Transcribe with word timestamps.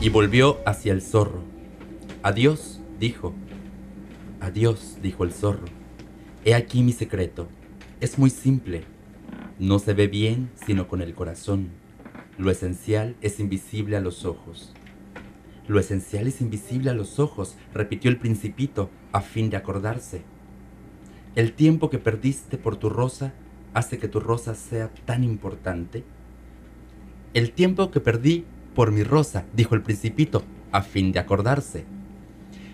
Y 0.01 0.09
volvió 0.09 0.59
hacia 0.67 0.92
el 0.92 1.01
zorro. 1.01 1.45
Adiós, 2.25 2.80
dijo. 2.98 3.37
Adiós, 4.41 4.97
dijo 5.01 5.23
el 5.23 5.33
zorro. 5.33 5.67
He 6.45 6.56
aquí 6.56 6.83
mi 6.83 6.92
secreto. 6.92 7.48
Es 8.01 8.19
muy 8.19 8.30
simple. 8.30 8.83
No 9.60 9.78
se 9.78 9.92
ve 9.92 10.06
bien 10.09 10.50
sino 10.55 10.88
con 10.88 11.02
el 11.02 11.14
corazón. 11.14 11.69
Lo 12.38 12.50
esencial 12.50 13.16
es 13.20 13.41
invisible 13.41 13.98
a 13.98 14.00
los 14.00 14.24
ojos. 14.24 14.73
Lo 15.69 15.78
esencial 15.78 16.27
es 16.27 16.41
invisible 16.41 16.88
a 16.88 16.95
los 16.95 17.19
ojos, 17.19 17.59
repitió 17.74 18.10
el 18.10 18.16
principito, 18.16 18.88
a 19.12 19.20
fin 19.20 19.50
de 19.50 19.59
acordarse. 19.59 20.23
El 21.34 21.52
tiempo 21.52 21.91
que 21.91 21.98
perdiste 21.98 22.56
por 22.56 22.77
tu 22.77 22.88
rosa 22.88 23.34
hace 23.74 23.98
que 23.98 24.09
tu 24.09 24.19
rosa 24.19 24.55
sea 24.55 24.88
tan 25.05 25.24
importante. 25.24 26.05
El 27.34 27.52
tiempo 27.52 27.91
que 27.91 28.00
perdí 28.00 28.47
por 28.74 28.92
mi 28.92 29.02
rosa, 29.02 29.45
dijo 29.52 29.74
el 29.74 29.83
principito, 29.83 30.42
a 30.72 30.80
fin 30.80 31.12
de 31.12 31.19
acordarse. 31.19 31.84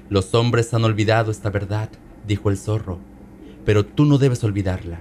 Los 0.09 0.37
hombres 0.37 0.73
han 0.73 0.85
olvidado 0.85 1.33
esta 1.33 1.51
verdad, 1.51 1.91
dijo 2.29 2.49
el 2.49 2.57
zorro, 2.57 3.01
pero 3.65 3.85
tú 3.85 4.05
no 4.05 4.19
debes 4.19 4.45
olvidarla. 4.45 5.01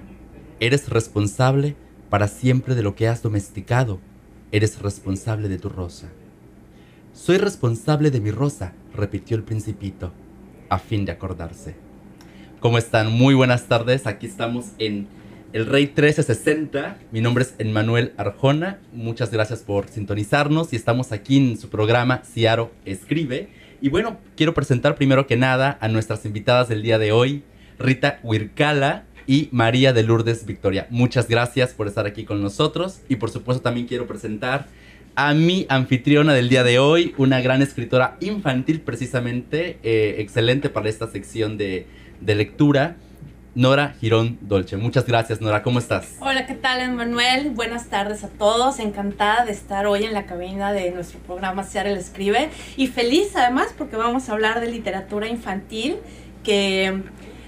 Eres 0.58 0.88
responsable 0.88 1.76
para 2.08 2.28
siempre 2.28 2.74
de 2.74 2.82
lo 2.82 2.94
que 2.94 3.08
has 3.08 3.22
domesticado. 3.22 4.00
Eres 4.52 4.80
responsable 4.80 5.50
de 5.50 5.58
tu 5.58 5.68
rosa. 5.68 6.08
Soy 7.12 7.36
responsable 7.36 8.10
de 8.10 8.20
mi 8.20 8.30
rosa, 8.30 8.72
repitió 8.94 9.36
el 9.36 9.42
principito, 9.42 10.12
a 10.70 10.78
fin 10.78 11.04
de 11.04 11.12
acordarse. 11.12 11.74
¿Cómo 12.60 12.78
están? 12.78 13.12
Muy 13.12 13.34
buenas 13.34 13.68
tardes. 13.68 14.06
Aquí 14.06 14.26
estamos 14.26 14.68
en 14.78 15.08
El 15.52 15.66
Rey 15.66 15.84
1360. 15.86 17.00
Mi 17.12 17.20
nombre 17.20 17.44
es 17.44 17.54
Emmanuel 17.58 18.14
Arjona. 18.16 18.78
Muchas 18.94 19.30
gracias 19.30 19.60
por 19.60 19.88
sintonizarnos 19.88 20.72
y 20.72 20.76
estamos 20.76 21.12
aquí 21.12 21.36
en 21.36 21.58
su 21.58 21.68
programa 21.68 22.22
Ciaro 22.24 22.72
Escribe. 22.86 23.50
Y 23.82 23.90
bueno, 23.90 24.16
quiero 24.36 24.54
presentar 24.54 24.94
primero 24.94 25.26
que 25.26 25.36
nada 25.36 25.76
a 25.82 25.88
nuestras 25.88 26.24
invitadas 26.24 26.70
del 26.70 26.82
día 26.82 26.98
de 26.98 27.12
hoy, 27.12 27.42
Rita 27.78 28.20
Huircala 28.22 29.05
y 29.26 29.48
María 29.52 29.92
de 29.92 30.02
Lourdes 30.02 30.46
Victoria. 30.46 30.86
Muchas 30.90 31.28
gracias 31.28 31.72
por 31.72 31.86
estar 31.86 32.06
aquí 32.06 32.24
con 32.24 32.42
nosotros 32.42 33.00
y 33.08 33.16
por 33.16 33.30
supuesto 33.30 33.62
también 33.62 33.86
quiero 33.86 34.06
presentar 34.06 34.66
a 35.16 35.32
mi 35.32 35.66
anfitriona 35.68 36.34
del 36.34 36.48
día 36.48 36.62
de 36.62 36.78
hoy, 36.78 37.14
una 37.16 37.40
gran 37.40 37.62
escritora 37.62 38.16
infantil 38.20 38.82
precisamente, 38.82 39.78
eh, 39.82 40.16
excelente 40.18 40.68
para 40.68 40.88
esta 40.88 41.08
sección 41.08 41.56
de, 41.56 41.86
de 42.20 42.34
lectura. 42.34 42.96
Nora 43.54 43.94
Girón 43.98 44.36
Dolce. 44.42 44.76
Muchas 44.76 45.06
gracias, 45.06 45.40
Nora. 45.40 45.62
¿Cómo 45.62 45.78
estás? 45.78 46.16
Hola, 46.20 46.44
¿qué 46.44 46.52
tal, 46.52 46.78
Emanuel? 46.78 47.52
Buenas 47.52 47.88
tardes 47.88 48.22
a 48.22 48.28
todos. 48.28 48.78
Encantada 48.78 49.46
de 49.46 49.52
estar 49.52 49.86
hoy 49.86 50.04
en 50.04 50.12
la 50.12 50.26
cabina 50.26 50.74
de 50.74 50.90
nuestro 50.90 51.20
programa 51.20 51.64
Sear 51.64 51.86
el 51.86 51.96
Escribe. 51.96 52.50
Y 52.76 52.88
feliz 52.88 53.34
además 53.34 53.68
porque 53.78 53.96
vamos 53.96 54.28
a 54.28 54.32
hablar 54.32 54.60
de 54.60 54.70
literatura 54.70 55.26
infantil 55.26 55.96
que 56.44 57.00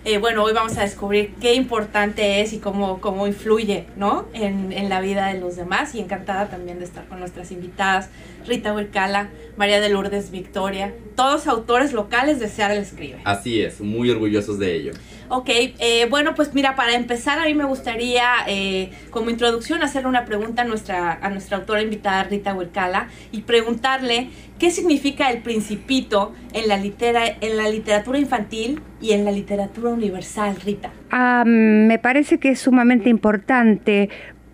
eh, 0.09 0.17
bueno, 0.17 0.43
hoy 0.43 0.55
vamos 0.55 0.79
a 0.79 0.83
descubrir 0.85 1.35
qué 1.39 1.53
importante 1.53 2.41
es 2.41 2.55
y 2.55 2.59
cómo, 2.61 2.99
cómo 2.99 3.27
influye, 3.27 3.85
¿no? 3.97 4.27
En, 4.33 4.73
en, 4.73 4.89
la 4.89 5.03
vida 5.03 5.27
de 5.27 5.39
los 5.39 5.57
demás 5.57 5.95
y 5.95 6.01
encantada 6.01 6.49
también 6.49 6.79
de 6.79 6.87
estar 6.87 7.07
con 7.09 7.21
nuestras 7.21 7.53
invitadas, 7.53 8.09
Rita 8.47 8.73
Huircala, 8.73 9.29
María 9.59 9.83
de 9.83 9.91
Lourdes 9.91 10.31
Victoria, 10.31 10.95
todos 11.15 11.47
autores 11.47 11.93
locales 11.93 12.41
de 12.41 12.49
Seattle 12.49 12.79
Escribe. 12.79 13.21
Así 13.25 13.61
es, 13.61 13.83
muy 13.83 14.09
orgullosos 14.09 14.59
de 14.59 14.77
ello. 14.77 14.93
Ok, 15.31 15.49
eh, 15.51 16.07
bueno, 16.09 16.35
pues 16.35 16.55
mira, 16.55 16.75
para 16.75 16.95
empezar 16.95 17.39
a 17.39 17.45
mí 17.45 17.55
me 17.55 17.65
gustaría 17.65 18.25
eh, 18.47 18.91
como 19.11 19.31
introducción 19.31 19.83
hacerle 19.83 20.09
una 20.09 20.25
pregunta 20.25 20.63
a 20.63 20.65
nuestra, 20.65 21.19
a 21.21 21.29
nuestra 21.31 21.59
autora 21.59 21.83
invitada 21.83 22.25
Rita 22.25 22.55
Huircala 22.55 23.09
y 23.31 23.43
preguntarle 23.43 24.31
qué 24.59 24.71
significa 24.71 25.31
el 25.31 25.43
principito 25.43 26.33
en 26.53 26.69
la, 26.69 26.77
litera, 26.77 27.27
en 27.41 27.57
la 27.57 27.69
literatura 27.69 28.19
infantil 28.19 28.81
y 29.01 29.13
en 29.13 29.25
la 29.25 29.33
literatura 29.33 29.91
universal, 29.91 30.57
Rita. 30.65 30.91
Ah, 31.11 31.45
me 31.47 31.99
parece 31.99 32.39
que 32.39 32.51
es 32.51 32.61
sumamente 32.61 33.09
importante 33.11 34.09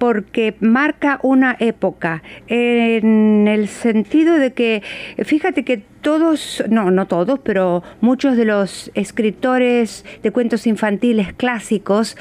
porque 0.05 0.55
marca 0.61 1.19
una 1.23 1.57
época, 1.59 2.23
en 2.47 3.49
el 3.49 3.69
sentido 3.69 4.35
de 4.35 4.53
que, 4.53 4.83
fíjate 5.25 5.65
que 5.65 5.79
todos, 5.79 6.63
no, 6.69 6.91
no 6.91 7.07
todos, 7.07 7.39
pero 7.39 7.83
muchos 8.03 8.37
de 8.37 8.45
los 8.45 8.91
escritores 8.93 10.05
de 10.23 10.31
cuentos 10.31 10.67
infantiles 10.67 11.33
clásicos 11.33 12.19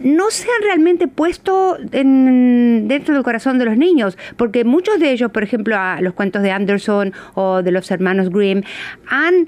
no 0.00 0.32
se 0.32 0.48
han 0.48 0.62
realmente 0.64 1.06
puesto 1.06 1.78
en, 1.92 2.88
dentro 2.88 3.14
del 3.14 3.22
corazón 3.22 3.60
de 3.60 3.66
los 3.66 3.76
niños, 3.76 4.18
porque 4.36 4.64
muchos 4.64 4.98
de 4.98 5.12
ellos, 5.12 5.30
por 5.30 5.44
ejemplo, 5.44 5.76
a 5.78 6.00
los 6.00 6.14
cuentos 6.14 6.42
de 6.42 6.50
Anderson 6.50 7.12
o 7.34 7.62
de 7.62 7.70
los 7.70 7.92
hermanos 7.92 8.28
Grimm, 8.28 8.62
han 9.06 9.46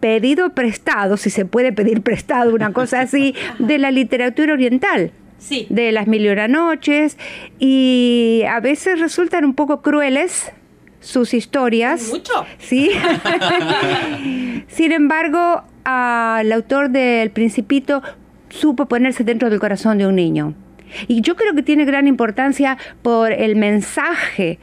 pedido 0.00 0.50
prestado, 0.50 1.16
si 1.16 1.30
se 1.30 1.46
puede 1.46 1.72
pedir 1.72 2.02
prestado, 2.02 2.54
una 2.54 2.74
cosa 2.74 3.00
así, 3.00 3.34
de 3.58 3.78
la 3.78 3.90
literatura 3.90 4.52
oriental 4.52 5.12
sí. 5.38 5.66
de 5.70 5.92
las 5.92 6.06
mil 6.06 6.24
y 6.24 6.28
una 6.28 6.48
noches 6.48 7.16
y 7.58 8.42
a 8.48 8.60
veces 8.60 9.00
resultan 9.00 9.44
un 9.44 9.54
poco 9.54 9.82
crueles 9.82 10.52
sus 11.00 11.34
historias. 11.34 12.08
Mucho. 12.10 12.44
Sí. 12.58 12.90
Sin 14.68 14.92
embargo, 14.92 15.62
el 15.84 16.52
autor 16.52 16.90
del 16.90 17.30
Principito 17.30 18.02
supo 18.50 18.86
ponerse 18.86 19.24
dentro 19.24 19.50
del 19.50 19.60
corazón 19.60 19.98
de 19.98 20.06
un 20.06 20.16
niño. 20.16 20.54
Y 21.06 21.20
yo 21.20 21.36
creo 21.36 21.54
que 21.54 21.62
tiene 21.62 21.84
gran 21.84 22.06
importancia 22.06 22.78
por 23.02 23.32
el 23.32 23.56
mensaje 23.56 24.58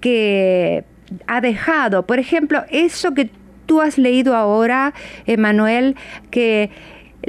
que 0.00 0.84
ha 1.26 1.40
dejado. 1.40 2.06
Por 2.06 2.18
ejemplo, 2.18 2.64
eso 2.70 3.14
que 3.14 3.30
tú 3.66 3.80
has 3.80 3.98
leído 3.98 4.36
ahora, 4.36 4.92
Emanuel, 5.26 5.96
que 6.30 6.70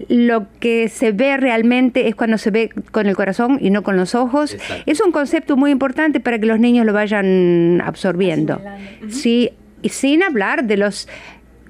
lo 0.07 0.47
que 0.59 0.89
se 0.89 1.11
ve 1.11 1.37
realmente 1.37 2.07
es 2.07 2.15
cuando 2.15 2.37
se 2.37 2.51
ve 2.51 2.69
con 2.91 3.07
el 3.07 3.15
corazón 3.15 3.59
y 3.61 3.69
no 3.69 3.83
con 3.83 3.95
los 3.95 4.15
ojos. 4.15 4.57
Es 4.85 5.01
un 5.01 5.11
concepto 5.11 5.57
muy 5.57 5.71
importante 5.71 6.19
para 6.19 6.39
que 6.39 6.45
los 6.45 6.59
niños 6.59 6.85
lo 6.85 6.93
vayan 6.93 7.81
absorbiendo. 7.85 8.61
Sí, 9.09 9.51
y 9.81 9.89
sin 9.89 10.23
hablar 10.23 10.63
de 10.63 10.77
los 10.77 11.07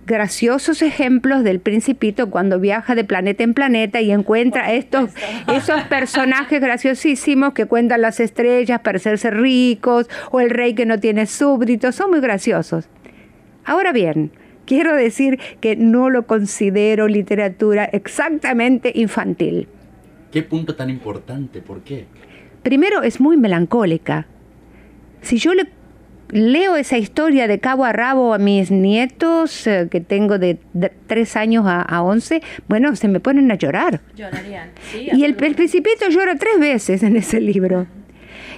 graciosos 0.05 0.81
ejemplos 0.81 1.43
del 1.43 1.59
principito 1.61 2.29
cuando 2.29 2.59
viaja 2.59 2.93
de 2.93 3.05
planeta 3.05 3.43
en 3.43 3.53
planeta 3.53 4.01
y 4.01 4.11
encuentra 4.11 4.73
estos 4.73 5.11
esos 5.53 5.81
personajes 5.83 6.59
graciosísimos 6.59 7.53
que 7.53 7.67
cuentan 7.67 8.01
las 8.01 8.19
estrellas 8.19 8.81
para 8.81 8.97
hacerse 8.97 9.31
ricos 9.31 10.09
o 10.31 10.41
el 10.41 10.49
rey 10.49 10.75
que 10.75 10.85
no 10.85 10.99
tiene 10.99 11.25
súbditos, 11.25 11.95
son 11.95 12.11
muy 12.11 12.19
graciosos. 12.19 12.89
Ahora 13.65 13.93
bien, 13.93 14.31
quiero 14.65 14.95
decir 14.95 15.39
que 15.59 15.75
no 15.75 16.09
lo 16.09 16.25
considero 16.27 17.07
literatura 17.07 17.85
exactamente 17.85 18.91
infantil. 18.95 19.67
¿Qué 20.31 20.43
punto 20.43 20.75
tan 20.75 20.89
importante? 20.89 21.61
¿Por 21.61 21.81
qué? 21.81 22.05
Primero 22.63 23.03
es 23.03 23.19
muy 23.19 23.37
melancólica. 23.37 24.27
Si 25.21 25.37
yo 25.37 25.53
le 25.53 25.69
leo 26.29 26.75
esa 26.75 26.97
historia 26.97 27.47
de 27.47 27.59
cabo 27.59 27.85
a 27.85 27.93
rabo 27.93 28.33
a 28.33 28.39
mis 28.39 28.71
nietos, 28.71 29.67
eh, 29.67 29.87
que 29.91 30.01
tengo 30.01 30.39
de, 30.39 30.57
de 30.73 30.91
3 31.07 31.35
años 31.37 31.65
a, 31.67 31.81
a, 31.81 32.01
11, 32.01 32.41
bueno, 32.67 32.95
se 32.95 33.07
me 33.07 33.19
ponen 33.19 33.51
a 33.51 33.55
llorar. 33.55 34.01
Llorarían, 34.15 34.71
sí. 34.91 35.09
Y 35.13 35.23
el, 35.23 35.37
el 35.39 35.55
principito 35.55 36.09
llora 36.09 36.35
tres 36.35 36.59
veces 36.59 37.03
en 37.03 37.15
ese 37.15 37.39
libro. 37.39 37.85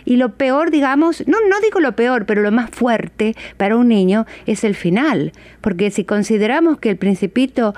Y 0.05 0.17
lo 0.17 0.33
peor, 0.33 0.71
digamos, 0.71 1.23
no, 1.27 1.37
no 1.49 1.59
digo 1.61 1.79
lo 1.79 1.95
peor, 1.95 2.25
pero 2.25 2.41
lo 2.41 2.51
más 2.51 2.69
fuerte 2.69 3.35
para 3.57 3.75
un 3.75 3.87
niño 3.87 4.25
es 4.45 4.63
el 4.63 4.75
final. 4.75 5.33
Porque 5.61 5.91
si 5.91 6.05
consideramos 6.05 6.77
que 6.77 6.91
el 6.91 6.97
principito 6.97 7.73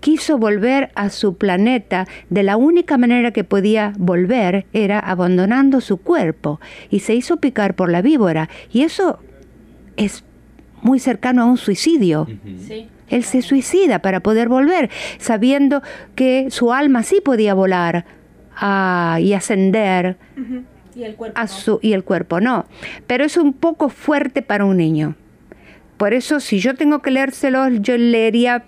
quiso 0.00 0.38
volver 0.38 0.90
a 0.94 1.10
su 1.10 1.36
planeta, 1.36 2.06
de 2.30 2.44
la 2.44 2.56
única 2.56 2.96
manera 2.96 3.32
que 3.32 3.42
podía 3.42 3.92
volver 3.98 4.66
era 4.72 5.00
abandonando 5.00 5.80
su 5.80 5.96
cuerpo 5.96 6.60
y 6.90 7.00
se 7.00 7.14
hizo 7.14 7.38
picar 7.38 7.74
por 7.74 7.90
la 7.90 8.02
víbora. 8.02 8.48
Y 8.72 8.82
eso 8.82 9.18
es 9.96 10.24
muy 10.82 11.00
cercano 11.00 11.42
a 11.42 11.46
un 11.46 11.56
suicidio. 11.56 12.28
Sí. 12.68 12.88
Él 13.08 13.24
se 13.24 13.42
suicida 13.42 14.00
para 14.00 14.20
poder 14.20 14.48
volver, 14.48 14.90
sabiendo 15.18 15.82
que 16.14 16.50
su 16.50 16.72
alma 16.72 17.02
sí 17.02 17.20
podía 17.24 17.54
volar 17.54 18.04
ah, 18.56 19.18
y 19.20 19.32
ascender. 19.32 20.16
Uh 20.36 20.40
-huh. 20.40 20.62
Y 20.96 21.04
el, 21.04 21.14
cuerpo 21.14 21.38
a 21.38 21.42
no. 21.42 21.48
su, 21.48 21.78
y 21.82 21.92
el 21.92 22.04
cuerpo 22.04 22.40
no. 22.40 22.66
Pero 23.06 23.24
es 23.24 23.36
un 23.36 23.52
poco 23.52 23.90
fuerte 23.90 24.40
para 24.40 24.64
un 24.64 24.78
niño. 24.78 25.14
Por 25.98 26.14
eso, 26.14 26.40
si 26.40 26.58
yo 26.58 26.74
tengo 26.74 27.00
que 27.00 27.10
leérselo, 27.10 27.68
yo 27.68 27.96
leería 27.98 28.64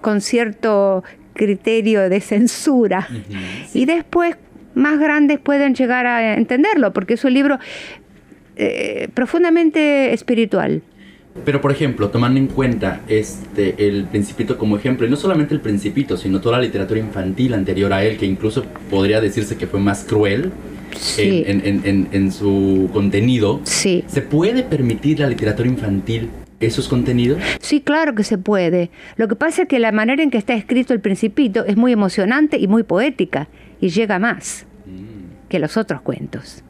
con 0.00 0.20
cierto 0.20 1.04
criterio 1.34 2.08
de 2.08 2.20
censura. 2.20 3.08
Uh 3.10 3.14
-huh. 3.14 3.66
sí. 3.66 3.80
Y 3.80 3.84
después, 3.84 4.36
más 4.74 4.98
grandes 4.98 5.38
pueden 5.38 5.74
llegar 5.74 6.06
a 6.06 6.34
entenderlo, 6.34 6.92
porque 6.92 7.14
es 7.14 7.24
un 7.24 7.34
libro 7.34 7.58
eh, 8.56 9.08
profundamente 9.12 10.12
espiritual. 10.12 10.82
Pero 11.44 11.60
por 11.60 11.70
ejemplo, 11.70 12.08
tomando 12.08 12.40
en 12.40 12.46
cuenta 12.46 13.00
este 13.08 13.86
el 13.86 14.04
Principito 14.04 14.56
como 14.56 14.76
ejemplo, 14.76 15.06
y 15.06 15.10
no 15.10 15.16
solamente 15.16 15.54
el 15.54 15.60
Principito, 15.60 16.16
sino 16.16 16.40
toda 16.40 16.58
la 16.58 16.64
literatura 16.64 16.98
infantil 16.98 17.52
anterior 17.52 17.92
a 17.92 18.02
él, 18.04 18.16
que 18.16 18.24
incluso 18.24 18.64
podría 18.90 19.20
decirse 19.20 19.56
que 19.56 19.66
fue 19.66 19.80
más 19.80 20.04
cruel 20.04 20.52
en, 21.18 22.32
su 22.32 22.90
contenido, 22.92 23.60
sí. 23.64 24.04
¿se 24.06 24.22
puede 24.22 24.62
permitir 24.62 25.20
la 25.20 25.28
literatura 25.28 25.68
infantil 25.68 26.30
esos 26.60 26.88
contenidos? 26.88 27.40
Sí, 27.60 27.80
claro 27.80 28.14
que 28.14 28.24
se 28.24 28.38
puede. 28.38 28.90
Lo 29.16 29.28
que 29.28 29.36
pasa 29.36 29.62
es 29.62 29.68
que 29.68 29.78
la 29.78 29.92
manera 29.92 30.22
en 30.22 30.30
que 30.30 30.38
está 30.38 30.54
escrito 30.54 30.92
el 30.92 31.00
Principito 31.00 31.64
es 31.64 31.76
muy 31.76 31.92
emocionante 31.92 32.58
y 32.58 32.66
muy 32.66 32.82
poética, 32.82 33.48
y 33.80 33.90
llega 33.90 34.18
más 34.18 34.66
mm. 34.86 35.48
que 35.48 35.58
los 35.58 35.76
otros 35.76 36.00
cuentos. 36.00 36.62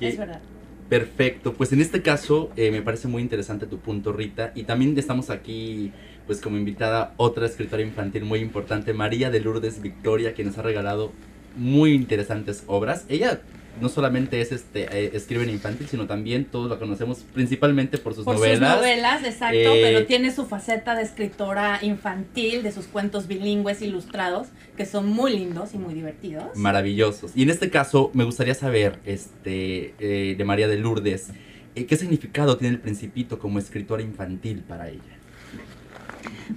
Es 0.00 0.18
verdad. 0.18 0.40
Perfecto, 0.88 1.54
pues 1.54 1.72
en 1.72 1.80
este 1.80 2.02
caso 2.02 2.50
eh, 2.54 2.70
me 2.70 2.82
parece 2.82 3.08
muy 3.08 3.22
interesante 3.22 3.66
tu 3.66 3.78
punto, 3.78 4.12
Rita, 4.12 4.52
y 4.54 4.64
también 4.64 4.96
estamos 4.98 5.30
aquí 5.30 5.90
pues 6.26 6.40
como 6.40 6.58
invitada 6.58 7.14
otra 7.16 7.46
escritora 7.46 7.82
infantil 7.82 8.24
muy 8.24 8.40
importante, 8.40 8.92
María 8.92 9.30
de 9.30 9.40
Lourdes 9.40 9.80
Victoria, 9.80 10.34
que 10.34 10.44
nos 10.44 10.58
ha 10.58 10.62
regalado 10.62 11.12
muy 11.56 11.92
interesantes 11.92 12.64
obras. 12.66 13.04
Ella 13.08 13.40
no 13.80 13.88
solamente 13.88 14.40
es 14.40 14.52
este 14.52 14.82
eh, 14.82 15.10
escribe 15.14 15.44
en 15.44 15.50
infantil, 15.50 15.88
sino 15.88 16.06
también 16.06 16.44
todos 16.44 16.68
la 16.70 16.78
conocemos 16.78 17.24
principalmente 17.32 17.98
por 17.98 18.14
sus 18.14 18.26
novelas. 18.26 18.58
Por 18.58 18.68
sus 18.68 18.76
novelas, 18.78 19.24
exacto, 19.24 19.56
eh, 19.56 19.80
pero 19.82 20.06
tiene 20.06 20.32
su 20.32 20.46
faceta 20.46 20.94
de 20.94 21.02
escritora 21.02 21.78
infantil, 21.82 22.62
de 22.62 22.72
sus 22.72 22.86
cuentos 22.86 23.26
bilingües 23.26 23.82
ilustrados, 23.82 24.48
que 24.76 24.86
son 24.86 25.08
muy 25.08 25.32
lindos 25.32 25.74
y 25.74 25.78
muy 25.78 25.94
divertidos. 25.94 26.56
Maravillosos. 26.56 27.32
Y 27.34 27.42
en 27.42 27.50
este 27.50 27.70
caso 27.70 28.10
me 28.14 28.24
gustaría 28.24 28.54
saber, 28.54 28.98
este, 29.04 29.94
eh, 29.98 30.34
de 30.36 30.44
María 30.44 30.68
de 30.68 30.76
Lourdes, 30.76 31.30
¿qué 31.74 31.96
significado 31.96 32.58
tiene 32.58 32.74
el 32.74 32.80
Principito 32.80 33.38
como 33.38 33.58
escritora 33.58 34.02
infantil 34.02 34.62
para 34.66 34.88
ella? 34.90 35.21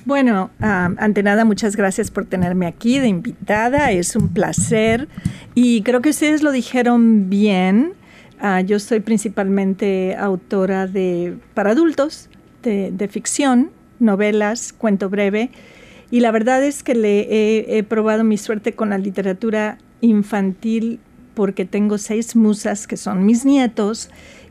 Bueno, 0.06 0.50
ante 0.60 1.24
nada, 1.24 1.46
muchas 1.46 1.76
gracias 1.76 2.12
por 2.12 2.26
tenerme 2.26 2.68
aquí 2.68 3.00
de 3.00 3.08
invitada. 3.08 3.92
Es 3.92 4.16
un 4.16 4.30
placer. 4.30 5.08
Y 5.54 5.82
creo 5.84 6.02
que 6.02 6.10
ustedes 6.10 6.44
lo 6.44 6.52
dijeron 6.52 7.30
bien. 7.30 7.94
Ah, 8.40 8.62
yo 8.62 8.80
soy 8.80 9.00
principalmente 9.00 10.16
autora 10.16 10.88
de 10.88 11.38
para 11.54 11.72
adultos, 11.72 12.30
de, 12.64 13.08
ficción, 13.10 13.72
novelas, 14.00 14.74
cuento 14.74 15.10
breve. 15.10 15.52
Y 16.12 16.20
la 16.20 16.32
verdad 16.32 16.64
es 16.64 16.84
que 16.84 16.96
le 16.96 17.78
he, 17.78 17.84
probado 17.84 18.24
mi 18.24 18.38
suerte 18.38 18.74
con 18.74 18.90
la 18.90 18.98
literatura 18.98 19.78
infantil 20.02 21.00
porque 21.34 21.66
tengo 21.66 21.98
seis 21.98 22.36
musas 22.36 22.88
que 22.88 22.98
son 22.98 23.26
mis 23.26 23.46
nietos 23.46 24.10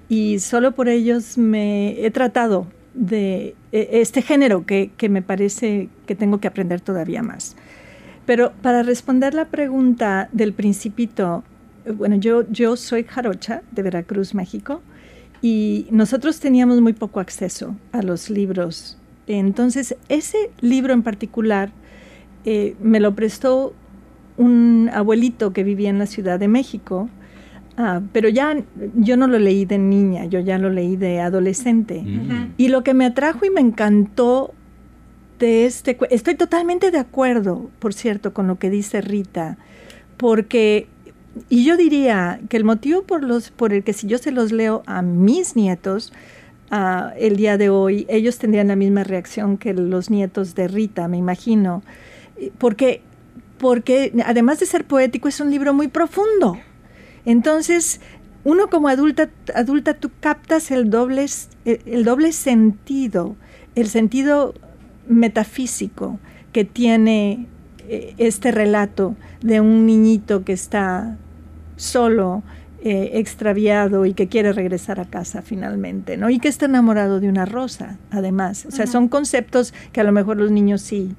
y 0.08 0.38
solo 0.38 0.72
por 0.72 0.88
ellos 0.88 1.38
me 1.38 2.04
he 2.04 2.10
tratado 2.10 2.66
de 2.94 3.55
e, 3.73 3.88
este 4.00 4.23
género 4.23 4.64
que, 4.64 4.91
me 5.08 5.23
parece 5.23 5.88
que 6.06 6.14
tengo 6.14 6.38
que 6.38 6.49
aprender 6.49 6.81
todavía 6.81 7.23
más. 7.23 7.56
Pero 8.26 8.52
para 8.62 8.82
responder 8.82 9.35
la 9.35 9.46
pregunta 9.46 10.29
del 10.32 10.52
principito, 10.52 11.44
bueno, 11.96 12.17
yo, 12.17 12.50
yo 12.50 12.76
soy 12.76 13.05
jarocha 13.05 13.62
de 13.73 13.82
Veracruz, 13.82 14.35
México, 14.35 14.81
y 15.43 15.87
nosotros 15.91 16.41
teníamos 16.41 16.81
muy 16.81 16.94
poco 16.94 17.20
acceso 17.20 17.76
a 17.93 18.00
los 18.00 18.31
libros. 18.31 18.97
Entonces, 19.26 19.94
ese 20.08 20.50
libro 20.61 20.94
en 20.94 21.02
particular 21.02 21.70
eh, 22.47 22.76
me 22.81 23.00
lo 23.00 23.14
prestó 23.14 23.75
un 24.37 24.90
abuelito 24.93 25.52
que 25.52 25.64
vivía 25.64 25.90
en 25.90 25.99
la 25.99 26.06
Ciudad 26.06 26.38
de 26.38 26.49
México, 26.49 27.08
Ah, 27.76 28.00
pero 28.12 28.29
ya 28.29 28.56
yo 28.94 29.17
no 29.17 29.26
lo 29.26 29.38
leí 29.38 29.65
de 29.65 29.79
niña, 29.79 30.26
yo 30.26 30.38
ya 30.38 30.59
lo 30.59 30.71
leí 30.71 30.97
de 30.97 31.21
adolescente. 31.21 32.03
Mm. 32.03 32.55
Y 32.56 32.69
lo 32.69 32.85
que 32.85 32.94
me 32.94 33.05
atrajo 33.05 33.44
y 33.44 33.50
me 33.50 33.61
encantó 33.61 34.55
de 35.41 35.67
este... 35.67 35.99
Estoy 36.11 36.37
totalmente 36.37 36.93
de 36.93 36.99
acuerdo, 36.99 37.71
por 37.81 37.93
cierto, 37.93 38.32
con 38.32 38.47
lo 38.47 38.59
que 38.59 38.71
dice 38.71 39.00
Rita, 39.00 39.59
porque... 40.17 40.87
Y 41.49 41.65
yo 41.65 41.76
diría 41.76 42.38
que 42.49 42.56
el 42.56 42.62
motivo 42.62 43.03
por, 43.03 43.25
los, 43.25 43.50
por 43.50 43.73
el 43.73 43.82
que 43.82 43.93
si 43.93 44.06
yo 44.06 44.19
se 44.19 44.31
los 44.31 44.53
leo 44.53 44.85
a 44.87 45.03
mis 45.03 45.56
nietos, 45.56 46.12
ah, 46.71 47.12
el 47.19 47.35
día 47.35 47.59
de 47.59 47.71
hoy, 47.71 48.06
ellos 48.09 48.38
tendrían 48.38 48.69
la 48.69 48.76
misma 48.76 49.03
reacción 49.03 49.59
que 49.59 49.75
los 49.75 50.11
nietos 50.11 50.55
de 50.55 50.69
Rita, 50.69 51.09
me 51.09 51.17
imagino. 51.17 51.82
Porque, 52.59 53.03
porque 53.59 54.12
además 54.25 54.61
de 54.61 54.67
ser 54.67 54.85
poético, 54.85 55.26
es 55.26 55.41
un 55.41 55.50
libro 55.50 55.75
muy 55.75 55.88
profundo. 55.88 56.56
Entonces, 57.25 58.00
uno 58.44 58.69
como 58.69 58.88
adulta, 58.88 59.31
adulta 59.55 59.94
tú 59.94 60.11
captas 60.21 60.71
el 60.71 60.91
doble, 60.91 61.26
el 61.65 62.05
doble 62.05 62.32
sentido, 62.32 63.37
el 63.75 63.88
sentido 63.88 64.55
metafísico 65.09 66.19
que 66.53 66.65
tiene 66.65 67.47
eh, 67.88 68.15
este 68.19 68.53
relato 68.53 69.17
de 69.43 69.61
un 69.61 69.87
niñito 69.87 70.44
que 70.44 70.53
está 70.53 71.17
solo, 71.76 72.43
eh, 72.87 73.19
extraviado 73.19 74.05
y 74.05 74.12
que 74.12 74.29
quiere 74.29 74.53
regresar 74.53 75.00
a 75.00 75.06
casa 75.06 75.41
finalmente, 75.41 76.19
¿no? 76.19 76.29
Y 76.29 76.38
que 76.38 76.49
está 76.49 76.67
enamorado 76.67 77.19
de 77.19 77.31
una 77.31 77.47
rosa, 77.47 77.97
además. 78.11 78.67
O 78.67 78.71
sea, 78.71 78.87
son 78.87 79.09
conceptos 79.09 79.73
que 79.93 80.03
a 80.03 80.05
lo 80.05 80.12
mejor 80.12 80.37
los 80.37 80.50
niños 80.50 80.82
sí, 80.82 81.15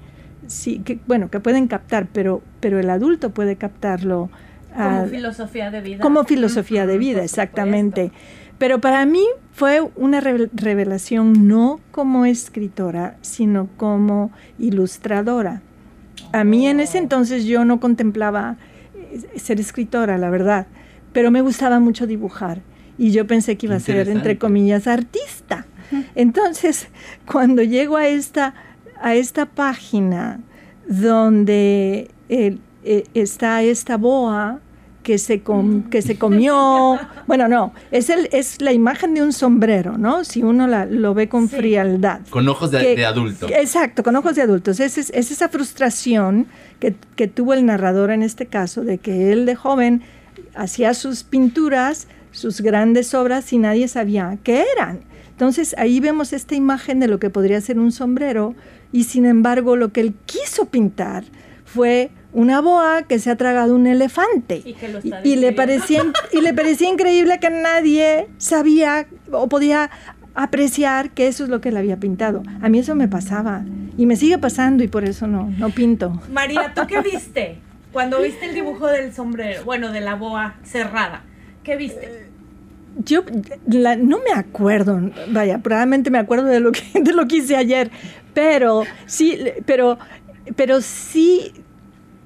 sí, 0.46 0.78
que, 0.86 1.00
bueno, 1.08 1.32
que 1.32 1.40
pueden 1.40 1.66
captar, 1.68 2.08
pero, 2.14 2.44
pero 2.60 2.80
el 2.80 2.88
adulto 2.92 3.32
puede 3.32 3.56
captarlo 3.56 4.30
como 4.76 5.08
filosofía 5.08 5.72
de 5.72 5.82
vida. 5.82 6.02
Como 6.02 6.24
filosofía 6.24 6.86
de 6.86 6.98
vida, 6.98 7.24
exactamente. 7.24 8.12
Pero 8.58 8.80
para 8.80 9.06
mí 9.06 9.26
fue 9.52 9.82
una 9.96 10.22
revelación 10.22 11.48
no 11.48 11.80
como 11.92 12.26
escritora, 12.26 13.18
sino 13.22 13.68
como 13.78 14.32
ilustradora. 14.60 15.62
A 16.32 16.44
mí 16.44 16.68
en 16.68 16.80
ese 16.80 16.98
oh. 16.98 17.02
entonces 17.02 17.46
yo 17.46 17.66
no 17.66 17.80
contemplaba 17.80 18.58
eh, 18.96 19.40
ser 19.40 19.60
escritora, 19.60 20.18
la 20.18 20.30
verdad, 20.30 20.68
pero 21.14 21.32
me 21.32 21.42
gustaba 21.42 21.80
mucho 21.80 22.08
dibujar 22.08 22.62
y 22.98 23.12
yo 23.12 23.28
pensé 23.28 23.58
que 23.58 23.66
iba 23.66 23.76
a 23.76 23.80
ser, 23.80 24.08
entre 24.10 24.38
comillas, 24.38 24.88
artista. 24.88 25.66
Entonces, 26.16 26.88
cuando 27.32 27.62
llego 27.62 27.98
a 27.98 28.08
esta, 28.08 28.54
a 29.02 29.16
esta 29.16 29.46
página 29.46 30.40
donde 30.88 32.10
eh, 32.30 32.58
está 33.14 33.64
esta 33.64 33.98
boa 33.98 34.62
que 35.06 35.20
se, 35.20 35.44
que 35.92 36.02
se 36.02 36.18
comió. 36.18 37.00
Bueno, 37.28 37.48
no, 37.48 37.74
es, 37.92 38.10
el, 38.10 38.28
es 38.32 38.60
la 38.60 38.74
imagen 38.74 39.14
de 39.14 39.22
un 39.22 39.34
sombrero, 39.34 40.00
¿no? 40.00 40.24
Si 40.24 40.42
uno 40.42 40.66
la, 40.66 40.88
lo 40.88 41.14
ve 41.14 41.30
con 41.30 41.48
frialdad. 41.48 42.22
Con 42.32 42.50
ojos 42.50 42.72
de, 42.72 43.06
adulto. 43.06 43.48
Exacto, 43.48 44.02
con 44.02 44.16
ojos 44.16 44.36
de 44.36 44.42
adultos. 44.42 44.80
Es, 44.80 44.98
es, 44.98 45.12
esa 45.12 45.48
frustración 45.48 46.48
que, 46.80 46.96
que, 47.16 47.28
tuvo 47.28 47.54
el 47.54 47.68
narrador 47.68 48.10
en 48.10 48.24
este 48.24 48.48
caso, 48.48 48.84
de 48.84 48.98
que 48.98 49.32
él 49.32 49.46
de 49.46 49.54
joven 49.54 50.02
hacía 50.56 50.96
sus 50.96 51.22
pinturas, 51.22 52.08
sus 52.32 52.62
grandes 52.62 53.14
obras 53.14 53.54
y 53.54 53.60
nadie 53.60 53.88
sabía 53.88 54.40
qué 54.44 54.66
eran. 54.76 55.02
Entonces 55.30 55.76
ahí 55.78 56.00
vemos 56.00 56.34
esta 56.34 56.56
imagen 56.56 57.00
de 57.00 57.08
lo 57.08 57.20
que 57.20 57.30
podría 57.30 57.62
ser 57.62 57.78
un 57.78 57.92
sombrero 57.92 58.56
y 58.92 59.04
sin 59.04 59.28
embargo 59.28 59.76
lo 59.76 59.94
que 59.94 60.02
él 60.02 60.16
quiso 60.26 60.66
pintar 60.66 61.26
fue 61.64 62.10
una 62.36 62.60
boa 62.60 63.04
que 63.04 63.18
se 63.18 63.32
ha 63.32 63.38
tragado 63.38 63.74
un 63.74 63.88
elefante. 63.88 64.62
Y, 65.24 65.36
le 65.38 65.54
parecía, 65.54 66.04
y 66.34 66.42
le 66.42 66.54
parecía 66.54 66.90
increíble 66.90 67.40
que 67.40 67.50
nadie 67.50 68.28
sabía 68.38 69.08
o 69.32 69.48
podía 69.48 69.90
apreciar 70.36 71.12
que 71.12 71.28
eso 71.28 71.46
es 71.46 71.50
lo 71.50 71.62
que 71.62 71.70
él 71.70 71.78
había 71.78 71.98
pintado. 71.98 72.44
A 72.62 72.68
mí 72.68 72.80
eso 72.80 72.94
me 72.94 73.08
pasaba 73.08 73.64
y 73.98 74.06
me 74.06 74.18
sigue 74.18 74.38
pasando 74.38 74.84
y 74.84 74.90
por 74.90 75.06
eso 75.06 75.28
no, 75.28 75.50
no 75.58 75.70
pinto. 75.70 76.22
María, 76.30 76.74
¿tú 76.76 76.82
qué 76.88 77.02
viste 77.02 77.60
cuando 77.94 78.22
viste 78.22 78.48
el 78.48 78.54
dibujo 78.54 78.88
del 78.88 79.14
sombrero, 79.14 79.64
bueno, 79.64 79.94
de 79.94 80.02
la 80.02 80.16
boa 80.16 80.56
cerrada? 80.64 81.24
¿Qué 81.64 81.78
viste? 81.78 82.28
Yo 82.98 83.24
no 83.68 84.20
me 84.20 84.34
acuerdo, 84.36 85.00
vaya, 85.30 85.60
probablemente 85.60 86.12
me 86.12 86.18
acuerdo 86.18 86.48
de 86.48 86.60
lo 86.60 86.74
que, 86.74 86.82
de 87.02 87.14
lo 87.14 87.28
que 87.28 87.38
hice 87.38 87.56
ayer, 87.56 87.92
pero 88.34 88.84
sí, 89.06 89.40
pero, 89.66 89.98
pero 90.58 90.82
sí 90.82 91.54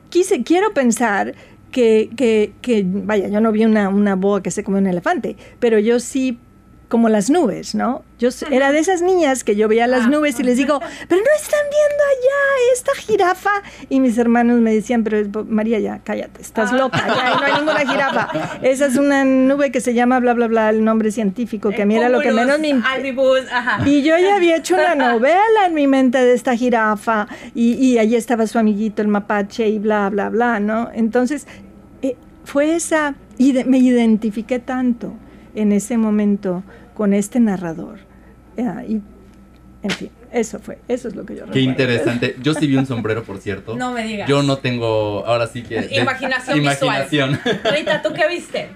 quise, 0.09 0.43
quiero 0.43 0.73
pensar 0.73 1.35
que, 1.71 2.09
que, 2.15 2.53
que, 2.61 2.83
vaya, 2.85 3.27
yo 3.27 3.41
no 3.41 3.51
vi 3.51 3.65
una, 3.65 3.89
una 3.89 4.15
boa 4.15 4.41
que 4.41 4.51
se 4.51 4.63
come 4.63 4.79
un 4.79 4.87
elefante, 4.87 5.35
pero 5.59 5.79
yo 5.79 5.99
sí 5.99 6.39
como 6.89 7.07
las 7.07 7.29
nubes, 7.29 7.75
¿no? 7.75 8.03
Yo 8.17 8.29
era 8.51 8.71
de 8.71 8.79
esas 8.79 9.01
niñas 9.01 9.43
que 9.43 9.55
yo 9.55 9.67
veía 9.67 9.85
las 9.85 10.05
ah, 10.05 10.09
nubes 10.09 10.39
y 10.39 10.43
les 10.43 10.57
digo, 10.57 10.79
pero 11.07 11.21
no 11.21 11.27
están 11.37 11.59
viendo 11.69 12.03
allá 12.03 12.73
esta 12.73 12.91
jirafa. 12.95 13.51
Y 13.89 13.99
mis 13.99 14.17
hermanos 14.17 14.59
me 14.59 14.73
decían, 14.73 15.03
pero 15.03 15.45
María, 15.45 15.79
ya, 15.79 15.99
cállate, 16.03 16.41
estás 16.41 16.73
loca, 16.73 16.97
ya 17.07 17.39
no 17.39 17.45
hay 17.45 17.53
ninguna 17.53 17.79
jirafa. 17.79 18.59
Esa 18.63 18.87
es 18.87 18.97
una 18.97 19.23
nube 19.23 19.71
que 19.71 19.81
se 19.81 19.93
llama 19.93 20.19
bla, 20.19 20.33
bla, 20.33 20.47
bla, 20.47 20.71
el 20.71 20.83
nombre 20.83 21.11
científico, 21.11 21.69
que 21.69 21.83
a 21.83 21.85
mí 21.85 21.95
era 21.95 22.09
lo 22.09 22.19
que 22.19 22.31
menos 22.31 22.59
me... 22.59 22.69
Y 23.85 24.01
yo 24.01 24.17
ya 24.17 24.35
había 24.35 24.57
hecho 24.57 24.73
una 24.73 24.95
novela 25.13 25.67
en 25.67 25.75
mi 25.75 25.85
mente 25.85 26.17
de 26.17 26.33
esta 26.33 26.55
jirafa 26.55 27.27
y, 27.53 27.73
y 27.75 27.99
allí 27.99 28.15
estaba 28.15 28.47
su 28.47 28.57
amiguito, 28.57 29.03
el 29.03 29.07
mapache 29.07 29.69
y 29.69 29.77
bla, 29.77 30.09
bla, 30.09 30.29
bla, 30.29 30.59
¿no? 30.59 30.89
Entonces 30.91 31.45
fue 32.45 32.75
esa, 32.75 33.13
y 33.37 33.53
me 33.65 33.77
identifiqué 33.77 34.57
tanto 34.57 35.13
en 35.59 35.73
ese 35.73 35.97
momento 35.97 36.63
con 36.93 37.13
este 37.13 37.39
narrador. 37.39 37.99
Eh, 38.55 38.63
y, 38.87 39.01
en 39.83 39.91
fin, 39.91 40.09
eso 40.31 40.59
fue, 40.59 40.79
eso 40.87 41.07
es 41.07 41.15
lo 41.15 41.25
que 41.25 41.35
yo 41.35 41.45
Qué 41.47 41.59
interesante. 41.59 42.35
Yo 42.41 42.53
sí 42.53 42.67
vi 42.67 42.77
un 42.77 42.85
sombrero, 42.85 43.23
por 43.23 43.39
cierto. 43.39 43.75
No 43.75 43.91
me 43.91 44.03
digas. 44.03 44.27
Yo 44.29 44.41
no 44.41 44.57
tengo, 44.57 45.25
ahora 45.25 45.47
sí 45.47 45.63
que... 45.63 45.89
Imaginación, 45.99 46.57
imaginación. 46.57 47.31
visual. 47.31 47.61
Rita, 47.75 48.01
¿tú 48.01 48.13
qué 48.13 48.27
viste? 48.27 48.69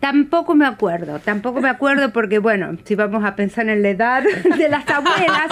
Tampoco 0.00 0.54
me 0.54 0.64
acuerdo, 0.64 1.18
tampoco 1.18 1.60
me 1.60 1.68
acuerdo 1.68 2.12
porque, 2.12 2.38
bueno, 2.38 2.76
si 2.84 2.94
vamos 2.94 3.24
a 3.24 3.34
pensar 3.34 3.68
en 3.68 3.82
la 3.82 3.90
edad 3.90 4.22
de 4.22 4.68
las 4.68 4.88
abuelas, 4.88 5.48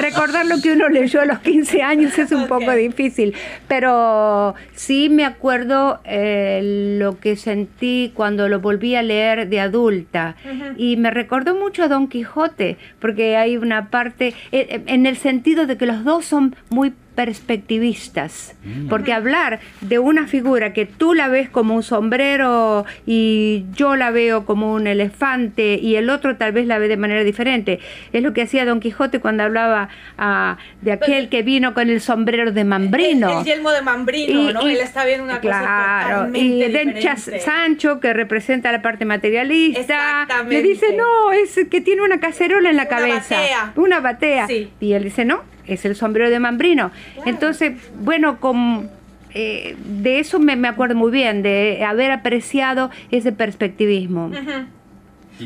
recordar 0.00 0.46
lo 0.46 0.60
que 0.62 0.72
uno 0.72 0.88
leyó 0.88 1.20
a 1.20 1.24
los 1.24 1.40
15 1.40 1.82
años 1.82 2.16
es 2.18 2.30
un 2.30 2.46
poco 2.46 2.70
difícil. 2.72 3.34
Pero 3.66 4.54
sí 4.72 5.08
me 5.08 5.24
acuerdo 5.24 6.00
eh, 6.04 6.96
lo 6.98 7.18
que 7.18 7.36
sentí 7.36 8.12
cuando 8.14 8.48
lo 8.48 8.60
volví 8.60 8.94
a 8.94 9.02
leer 9.02 9.48
de 9.48 9.60
adulta. 9.60 10.36
Y 10.76 10.96
me 10.96 11.10
recordó 11.10 11.56
mucho 11.56 11.82
a 11.82 11.88
Don 11.88 12.06
Quijote, 12.08 12.76
porque 13.00 13.36
hay 13.36 13.56
una 13.56 13.90
parte, 13.90 14.34
eh, 14.52 14.82
en 14.86 15.06
el 15.06 15.16
sentido 15.16 15.66
de 15.66 15.76
que 15.76 15.86
los 15.86 16.04
dos 16.04 16.24
son 16.24 16.54
muy 16.70 16.92
perspectivistas, 17.18 18.54
mm. 18.62 18.86
porque 18.86 19.12
hablar 19.12 19.58
de 19.80 19.98
una 19.98 20.28
figura 20.28 20.72
que 20.72 20.86
tú 20.86 21.14
la 21.14 21.26
ves 21.26 21.48
como 21.48 21.74
un 21.74 21.82
sombrero 21.82 22.86
y 23.06 23.64
yo 23.74 23.96
la 23.96 24.12
veo 24.12 24.46
como 24.46 24.72
un 24.72 24.86
elefante 24.86 25.80
y 25.82 25.96
el 25.96 26.10
otro 26.10 26.36
tal 26.36 26.52
vez 26.52 26.68
la 26.68 26.78
ve 26.78 26.86
de 26.86 26.96
manera 26.96 27.24
diferente, 27.24 27.80
es 28.12 28.22
lo 28.22 28.32
que 28.32 28.42
hacía 28.42 28.64
Don 28.64 28.78
Quijote 28.78 29.18
cuando 29.18 29.42
hablaba 29.42 29.88
ah, 30.16 30.58
de 30.80 30.92
aquel 30.92 31.28
que 31.28 31.42
vino 31.42 31.74
con 31.74 31.90
el 31.90 32.00
sombrero 32.00 32.52
de 32.52 32.62
Mambrino. 32.62 33.40
El, 33.40 33.44
yelmo 33.44 33.72
de 33.72 33.82
Mambrino, 33.82 34.52
¿no? 34.52 34.60
Él 34.68 34.76
está 34.76 35.04
viendo 35.04 35.24
una 35.24 35.40
cosa 35.40 36.28
y 36.34 36.60
de 36.60 37.40
Sancho 37.40 37.98
que 37.98 38.12
representa 38.12 38.70
la 38.70 38.80
parte 38.80 39.04
materialista, 39.04 40.44
le 40.48 40.62
dice 40.62 40.96
no, 40.96 41.32
es 41.32 41.58
que 41.68 41.80
tiene 41.80 42.02
una 42.02 42.20
cacerola 42.20 42.70
en 42.70 42.76
la 42.76 42.86
cabeza, 42.86 43.72
una 43.74 43.98
batea, 43.98 44.46
y 44.78 44.92
él 44.92 45.02
dice 45.02 45.24
no 45.24 45.57
es 45.68 45.84
el 45.84 45.94
sombrero 45.94 46.30
de 46.30 46.40
Mambrino. 46.40 46.90
Entonces, 47.24 47.74
bueno, 48.00 48.40
con, 48.40 48.90
eh, 49.34 49.76
de 49.84 50.18
eso 50.18 50.38
me, 50.38 50.66
acuerdo 50.66 50.94
muy 50.94 51.10
bien, 51.10 51.42
de 51.42 51.84
haber 51.84 52.10
apreciado 52.10 52.90
ese 53.10 53.32
perspectivismo. 53.32 54.30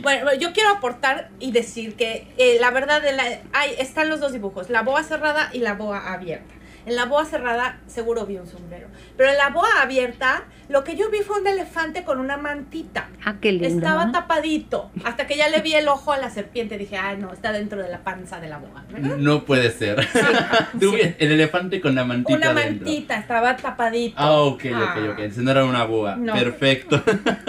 Bueno, 0.00 0.32
yo 0.40 0.52
quiero 0.52 0.70
aportar 0.70 1.28
y 1.38 1.52
decir 1.52 1.94
que 1.94 2.26
eh, 2.38 2.56
la 2.60 2.70
verdad 2.70 3.02
de 3.02 3.12
la, 3.12 3.24
hay, 3.52 3.72
están 3.78 4.08
los 4.08 4.20
dos 4.20 4.32
dibujos, 4.32 4.70
la 4.70 4.82
boa 4.82 5.02
cerrada 5.02 5.50
y 5.52 5.58
la 5.58 5.74
boa 5.74 6.12
abierta. 6.12 6.54
En 6.84 6.96
la 6.96 7.04
boa 7.06 7.24
cerrada 7.24 7.78
seguro 7.86 8.26
vi 8.26 8.38
un 8.38 8.46
sombrero. 8.46 8.88
Pero 9.16 9.30
en 9.30 9.36
la 9.36 9.50
boa 9.50 9.68
abierta, 9.80 10.44
lo 10.68 10.84
que 10.84 10.96
yo 10.96 11.10
vi 11.10 11.18
fue 11.18 11.40
un 11.40 11.46
elefante 11.46 12.02
con 12.02 12.18
una 12.18 12.36
mantita. 12.36 13.08
Ah, 13.24 13.36
qué 13.40 13.52
lindo. 13.52 13.68
Estaba 13.68 14.10
tapadito. 14.10 14.90
Hasta 15.04 15.26
que 15.26 15.36
ya 15.36 15.48
le 15.48 15.60
vi 15.60 15.74
el 15.74 15.86
ojo 15.86 16.12
a 16.12 16.18
la 16.18 16.30
serpiente. 16.30 16.78
Dije, 16.78 16.96
ay, 16.96 17.18
no, 17.18 17.32
está 17.32 17.52
dentro 17.52 17.82
de 17.82 17.88
la 17.88 18.02
panza 18.02 18.40
de 18.40 18.48
la 18.48 18.58
boa. 18.58 18.84
No 19.18 19.44
puede 19.44 19.70
ser. 19.70 20.06
El 21.18 21.32
elefante 21.32 21.80
con 21.80 21.94
la 21.94 22.04
mantita. 22.04 22.36
Una 22.36 22.52
mantita, 22.52 23.16
estaba 23.16 23.56
tapadito. 23.56 24.14
Ah, 24.18 24.40
ok, 24.40 24.64
ok, 24.74 25.10
ok. 25.12 25.18
Ah. 25.18 25.28
no 25.36 25.50
era 25.50 25.64
una 25.64 25.84
boa. 25.84 26.18
Perfecto. 26.32 27.02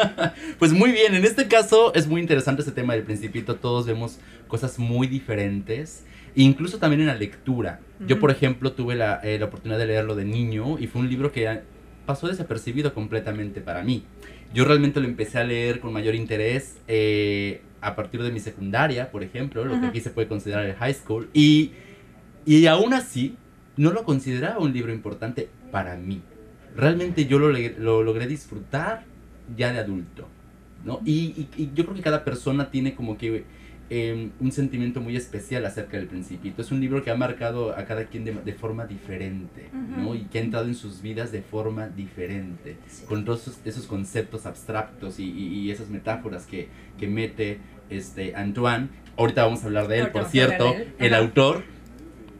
pues 0.59 0.73
muy 0.73 0.91
bien, 0.91 1.15
en 1.15 1.25
este 1.25 1.47
caso 1.47 1.93
es 1.95 2.07
muy 2.07 2.21
interesante 2.21 2.61
ese 2.61 2.71
tema 2.71 2.93
del 2.93 3.03
principito. 3.03 3.55
Todos 3.55 3.85
vemos 3.85 4.19
cosas 4.47 4.77
muy 4.79 5.07
diferentes. 5.07 6.03
Incluso 6.35 6.79
también 6.79 7.01
en 7.01 7.07
la 7.07 7.15
lectura. 7.15 7.79
Yo, 8.05 8.19
por 8.19 8.31
ejemplo, 8.31 8.73
tuve 8.73 8.95
la, 8.95 9.19
eh, 9.23 9.37
la, 9.39 9.45
oportunidad 9.45 9.79
de 9.79 9.85
leerlo 9.85 10.15
de 10.15 10.25
niño 10.25 10.77
y 10.79 10.87
fue 10.87 11.01
un 11.01 11.09
libro 11.09 11.31
que 11.31 11.61
pasó 12.05 12.27
desapercibido 12.27 12.93
completamente 12.93 13.61
para 13.61 13.83
mí. 13.83 14.03
Yo 14.53 14.65
realmente 14.65 14.99
lo 14.99 15.07
empecé 15.07 15.39
a 15.39 15.43
leer 15.43 15.79
con 15.79 15.93
mayor 15.93 16.15
interés 16.15 16.77
eh, 16.87 17.61
a 17.81 17.95
partir 17.95 18.21
de 18.23 18.31
mi 18.31 18.39
secundaria, 18.39 19.09
por 19.11 19.23
ejemplo, 19.23 19.63
lo 19.63 19.79
que 19.79 19.87
aquí 19.87 20.01
se 20.01 20.09
puede 20.09 20.27
considerar 20.27 20.65
el 20.65 20.75
high 20.75 20.93
school. 20.93 21.29
Y, 21.33 21.71
y 22.45 22.65
aún 22.65 22.93
así, 22.93 23.35
no 23.77 23.91
lo 23.91 24.03
consideraba 24.03 24.59
un 24.59 24.73
libro 24.73 24.91
importante 24.91 25.49
para 25.71 25.95
mí. 25.95 26.21
Realmente 26.75 27.25
yo 27.25 27.39
lo, 27.39 27.51
lo 27.51 28.03
logré 28.03 28.27
disfrutar 28.27 29.05
ya 29.55 29.71
de 29.71 29.79
adulto. 29.79 30.27
¿no? 30.83 30.99
y, 31.05 31.47
y 31.55 31.71
yo 31.73 31.85
creo 31.85 31.95
que 31.95 32.01
cada 32.01 32.25
persona 32.25 32.69
tiene 32.69 32.93
como 32.93 33.17
que 33.17 33.45
Em, 33.95 34.31
un 34.39 34.51
sentimiento 34.51 35.01
muy 35.01 35.15
especial 35.15 35.63
acerca 35.67 35.97
del 35.97 36.07
Principito. 36.07 36.63
Es 36.63 36.71
un 36.71 36.81
libro 36.81 37.03
que 37.03 37.12
ha 37.12 37.15
marcado 37.15 37.77
a 37.77 37.85
cada 37.85 38.05
quien 38.05 38.25
de, 38.25 38.53
forma 38.53 38.88
diferente, 38.88 39.69
¿no? 39.71 40.15
Y 40.15 40.21
que 40.21 40.39
ha 40.39 40.41
entrado 40.41 40.65
en 40.65 40.73
sus 40.73 41.03
vidas 41.03 41.31
de 41.31 41.43
forma 41.43 41.89
diferente, 41.89 42.77
con 43.07 43.23
todos 43.23 43.59
esos, 43.63 43.85
conceptos 43.85 44.47
abstractos 44.47 45.19
y, 45.19 45.69
esas 45.69 45.89
metáforas 45.89 46.47
que, 46.47 46.69
que, 46.97 47.05
mete 47.07 47.59
este 47.91 48.35
Antoine. 48.35 48.89
Ahorita 49.15 49.43
vamos 49.43 49.62
a 49.62 49.67
hablar 49.67 49.88
de 49.88 50.00
él, 50.00 50.07
por 50.09 50.25
cierto, 50.25 50.73
el 50.97 51.13
autor. 51.13 51.63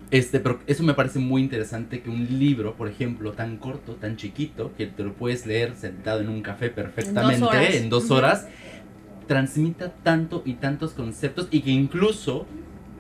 Este, 0.10 0.40
pero 0.40 0.60
eso 0.66 0.84
me 0.84 0.96
parece 0.96 1.20
muy 1.20 1.44
interesante 1.44 2.02
que 2.02 2.10
un 2.10 2.40
libro, 2.40 2.74
por 2.74 2.88
ejemplo, 2.88 3.32
tan 3.34 3.58
corto, 3.58 3.94
tan 3.94 4.16
chiquito, 4.18 4.72
que 4.76 4.88
te 4.88 5.04
lo 5.04 5.14
puedes 5.14 5.46
leer 5.46 5.76
sentado 5.76 6.22
en 6.22 6.30
un 6.30 6.42
café 6.42 6.70
perfectamente 6.72 7.78
en 7.78 7.90
dos 7.90 8.10
horas, 8.10 8.48
transmita 9.28 9.92
tanto 10.04 10.42
y 10.46 10.54
tantos 10.56 10.92
conceptos 10.92 11.48
y 11.52 11.62
que 11.62 11.72
incluso 11.72 12.46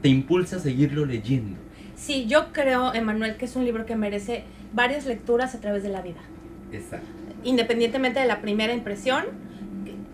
te 0.01 0.09
impulsa 0.09 0.57
a 0.57 0.59
seguirlo 0.59 1.05
leyendo. 1.05 1.57
Sí, 1.95 2.25
yo 2.27 2.51
creo, 2.51 2.93
Emanuel, 2.93 3.37
que 3.37 3.45
es 3.45 3.55
un 3.55 3.65
libro 3.65 3.85
que 3.85 3.95
merece 3.95 4.43
varias 4.73 5.05
lecturas 5.05 5.55
a 5.55 5.61
través 5.61 5.83
de 5.83 5.89
la 5.89 6.01
vida. 6.01 6.19
Exacto. 6.71 7.07
Independientemente 7.43 8.19
de 8.19 8.25
la 8.25 8.41
primera 8.41 8.73
impresión, 8.73 9.23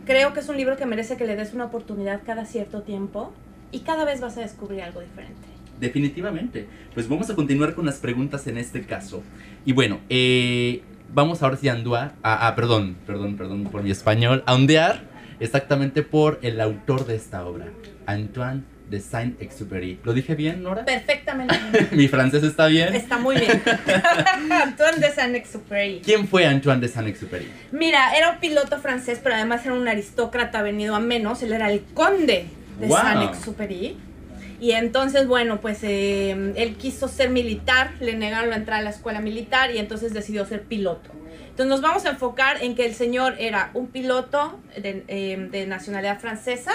creo 0.06 0.34
que 0.34 0.42
es 0.42 0.50
un 0.50 0.58
libro 0.58 0.78
que 0.78 0.86
merece 0.86 1.18
que 1.18 1.26
le 1.26 1.36
des 1.36 1.54
una 1.54 1.66
oportunidad 1.66 2.22
cada 2.26 2.46
cierto 2.46 2.84
tiempo 2.84 3.34
y 3.72 3.80
cada 3.80 4.06
vez 4.06 4.22
vas 4.22 4.38
a 4.38 4.42
descubrir 4.42 4.82
algo 4.82 5.02
diferente. 5.02 5.48
Definitivamente. 5.80 6.68
Pues 6.94 7.08
vamos 7.08 7.30
a 7.30 7.36
continuar 7.36 7.74
con 7.74 7.86
las 7.86 7.98
preguntas 7.98 8.46
en 8.48 8.58
este 8.58 8.84
caso. 8.84 9.24
Y 9.66 9.74
bueno, 9.74 10.00
eh, 10.10 10.82
vamos 11.14 11.42
ahora 11.42 11.58
sí 11.58 11.70
a 11.70 11.74
andar, 11.74 12.14
ah, 12.22 12.54
perdón, 12.56 12.98
perdón, 13.08 13.38
perdón 13.38 13.64
por 13.64 13.82
mi 13.82 13.92
español, 13.92 14.44
a 14.46 14.54
ondear 14.54 15.09
exactamente 15.40 16.04
por 16.04 16.40
el 16.42 16.60
autor 16.62 17.06
de 17.06 17.16
esta 17.16 17.46
obra, 17.46 17.68
Antoine 18.06 18.64
de 18.90 19.00
Saint-Exupéry. 19.00 20.00
¿Lo 20.04 20.14
dije 20.14 20.36
bien, 20.36 20.64
Nora? 20.64 20.84
Perfectamente. 20.84 21.56
¿Mi 21.92 22.08
francés 22.08 22.44
está 22.44 22.68
bien? 22.68 22.96
Está 22.96 23.18
muy 23.18 23.38
bien. 23.38 23.62
Antoine 24.52 24.98
de 24.98 25.12
Saint-Exupéry. 25.12 26.02
¿Quién 26.04 26.28
fue 26.28 26.46
Antoine 26.46 26.82
de 26.82 26.88
Saint-Exupéry? 26.88 27.48
Mira, 27.72 28.18
era 28.18 28.32
un 28.32 28.40
piloto 28.40 28.80
francés, 28.80 29.20
pero 29.22 29.36
además 29.36 29.66
era 29.66 29.76
un 29.76 29.88
aristócrata 29.88 30.62
venido 30.62 30.96
a 30.96 31.00
menos. 31.00 31.44
Él 31.44 31.54
era 31.54 31.72
el 31.72 31.82
conde 31.94 32.48
de 32.80 32.90
Saint-Exupéry. 32.90 33.98
Y 34.60 34.72
entonces, 34.72 35.26
bueno, 35.28 35.62
pues 35.62 35.80
eh, 35.84 36.54
él 36.56 36.76
quiso 36.76 37.08
ser 37.08 37.30
militar, 37.30 37.92
le 38.02 38.16
negaron 38.16 38.50
la 38.50 38.58
entrada 38.58 38.82
a 38.82 38.84
la 38.84 38.90
escuela 38.90 39.22
militar 39.22 39.72
y 39.74 39.78
entonces 39.78 40.14
decidió 40.14 40.46
ser 40.46 40.64
piloto. 40.64 41.12
Entonces 41.60 41.82
nos 41.82 41.82
vamos 41.82 42.06
a 42.06 42.12
enfocar 42.12 42.64
en 42.64 42.74
que 42.74 42.86
el 42.86 42.94
señor 42.94 43.36
era 43.38 43.72
un 43.74 43.88
piloto 43.88 44.62
de, 44.78 45.04
eh, 45.10 45.66
nacionalidad 45.68 46.18
francesa 46.18 46.72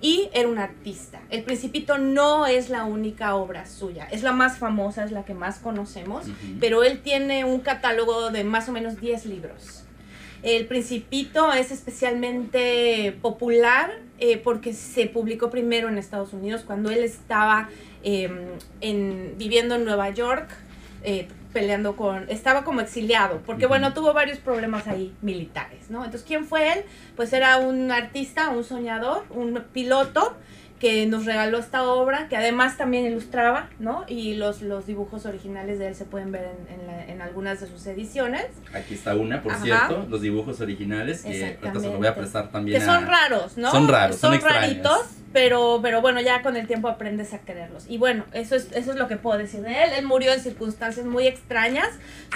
y 0.00 0.30
era 0.32 0.48
un 0.48 0.58
artista. 0.58 1.20
El 1.30 1.44
Principito 1.44 1.96
no 1.98 2.44
es 2.48 2.68
la 2.68 2.86
única 2.86 3.36
obra 3.36 3.66
suya, 3.66 4.08
es 4.10 4.24
la 4.24 4.32
más 4.32 4.58
famosa, 4.58 5.04
es 5.04 5.12
la 5.12 5.24
que 5.24 5.34
más 5.34 5.60
conocemos, 5.60 6.26
pero 6.58 6.82
él 6.82 7.02
tiene 7.02 7.44
un 7.44 7.60
catálogo 7.60 8.30
de 8.30 8.42
más 8.42 8.68
o 8.68 8.72
menos 8.72 9.00
10 9.00 9.26
libros. 9.26 9.84
El 10.42 10.66
Principito 10.66 11.52
es 11.52 11.70
especialmente 11.70 13.16
popular 13.22 13.92
eh, 14.18 14.38
porque 14.38 14.72
se 14.72 15.06
publicó 15.06 15.50
primero 15.50 15.88
en 15.88 15.98
Estados 15.98 16.32
Unidos 16.32 16.64
cuando 16.66 16.90
él 16.90 17.04
estaba 17.04 17.68
em, 18.02 19.38
viviendo 19.38 19.76
en 19.76 19.84
Nueva 19.84 20.10
York. 20.10 20.50
Eh, 21.04 21.28
peleando 21.56 21.96
con, 21.96 22.28
estaba 22.28 22.64
como 22.64 22.82
exiliado, 22.82 23.40
porque 23.46 23.64
bueno, 23.64 23.94
tuvo 23.94 24.12
varios 24.12 24.36
problemas 24.36 24.86
ahí 24.88 25.16
militares, 25.22 25.88
¿no? 25.88 26.04
Entonces, 26.04 26.22
¿quién 26.28 26.44
fue 26.44 26.70
él? 26.70 26.84
Pues 27.16 27.32
era 27.32 27.56
un 27.56 27.90
artista, 27.90 28.50
un 28.50 28.62
soñador, 28.62 29.24
un 29.30 29.64
piloto 29.72 30.36
que 30.80 31.06
nos 31.06 31.24
regaló 31.24 31.58
esta 31.58 31.84
obra, 31.84 32.28
que 32.28 32.36
además 32.36 32.76
también 32.76 33.06
ilustraba, 33.06 33.70
¿no? 33.78 34.04
Y 34.08 34.34
los, 34.34 34.60
los 34.60 34.86
dibujos 34.86 35.24
originales 35.24 35.78
de 35.78 35.88
él 35.88 35.94
se 35.94 36.04
pueden 36.04 36.32
ver 36.32 36.50
en, 36.68 37.10
en, 37.10 37.22
algunas 37.22 37.60
de 37.60 37.66
sus 37.66 37.86
ediciones. 37.86 38.46
Aquí 38.74 38.94
está 38.94 39.14
una, 39.14 39.42
por 39.42 39.54
cierto, 39.54 40.06
los 40.08 40.20
dibujos 40.20 40.60
originales, 40.60 41.22
que 41.22 41.56
ahorita 41.62 41.80
se 41.80 41.86
los 41.86 41.96
voy 41.96 42.06
a 42.06 42.14
prestar 42.14 42.50
también. 42.50 42.78
Que 42.78 42.84
son 42.84 43.06
raros, 43.06 43.56
¿no? 43.56 43.70
Son 43.70 43.88
raros, 43.88 44.16
son, 44.16 44.38
son 44.38 44.48
raritos, 44.48 45.00
pero, 45.32 45.80
pero 45.82 46.02
bueno, 46.02 46.20
ya 46.20 46.42
con 46.42 46.56
el 46.56 46.66
tiempo 46.66 46.88
aprendes 46.88 47.32
a 47.32 47.38
quererlos. 47.38 47.84
Y 47.88 47.96
bueno, 47.96 48.24
eso 48.32 48.54
es, 48.54 48.68
eso 48.72 48.92
es 48.92 48.98
lo 48.98 49.08
que 49.08 49.16
puedo 49.16 49.38
decir 49.38 49.60
de 49.60 49.84
él. 49.84 49.90
Él 49.96 50.04
murió 50.04 50.32
en 50.32 50.40
circunstancias 50.40 51.06
muy 51.06 51.26
extrañas. 51.26 51.88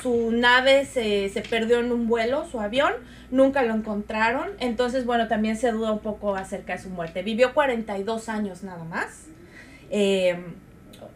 Su 0.02 0.30
nave 0.32 0.86
se, 0.86 1.28
se 1.28 1.42
perdió 1.42 1.80
en 1.80 1.92
un 1.92 2.08
vuelo, 2.08 2.46
su 2.50 2.58
avión. 2.58 2.92
Nunca 3.30 3.62
lo 3.62 3.74
encontraron. 3.74 4.48
Entonces, 4.58 5.04
bueno, 5.06 5.28
también 5.28 5.56
se 5.56 5.70
duda 5.72 5.92
un 5.92 6.00
poco 6.00 6.34
acerca 6.36 6.74
de 6.74 6.82
su 6.82 6.90
muerte. 6.90 7.22
Vivió 7.22 7.54
42 7.54 8.28
años 8.28 8.62
nada 8.62 8.84
más. 8.84 9.26
Eh, 9.90 10.36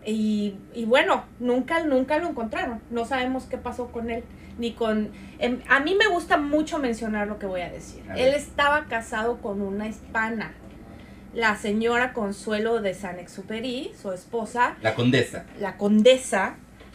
y, 0.06 0.54
y, 0.74 0.84
bueno, 0.84 1.24
nunca, 1.40 1.82
nunca 1.84 2.18
lo 2.18 2.28
encontraron. 2.28 2.80
No 2.90 3.04
sabemos 3.04 3.44
qué 3.44 3.58
pasó 3.58 3.88
con 3.88 4.10
él. 4.10 4.22
ni 4.58 4.72
con... 4.72 5.10
em, 5.38 5.60
a 5.68 5.80
mí 5.80 5.96
me 5.96 6.06
gusta 6.08 6.36
mucho 6.36 6.78
mencionar 6.78 7.26
lo 7.26 7.38
que 7.38 7.46
voy 7.46 7.62
a 7.62 7.70
decir. 7.70 8.02
A. 8.08 8.14
Él 8.16 8.34
estaba 8.34 8.84
casado 8.86 9.38
con 9.38 9.60
una 9.60 9.88
hispana, 9.88 10.52
la 11.34 11.56
señora 11.56 12.12
Consuelo 12.12 12.80
de 12.80 12.94
San 12.94 13.18
Exupéry, 13.18 13.92
su 14.00 14.12
esposa, 14.12 14.76
La 14.82 14.94
condesa. 14.94 15.44
la 15.58 15.76
condesa, 15.76 16.54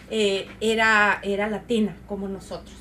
eh, 0.09 0.47
era, 0.61 1.19
era 1.23 1.49
latina, 1.49 1.95
como 2.07 2.27
nosotros. 2.29 2.75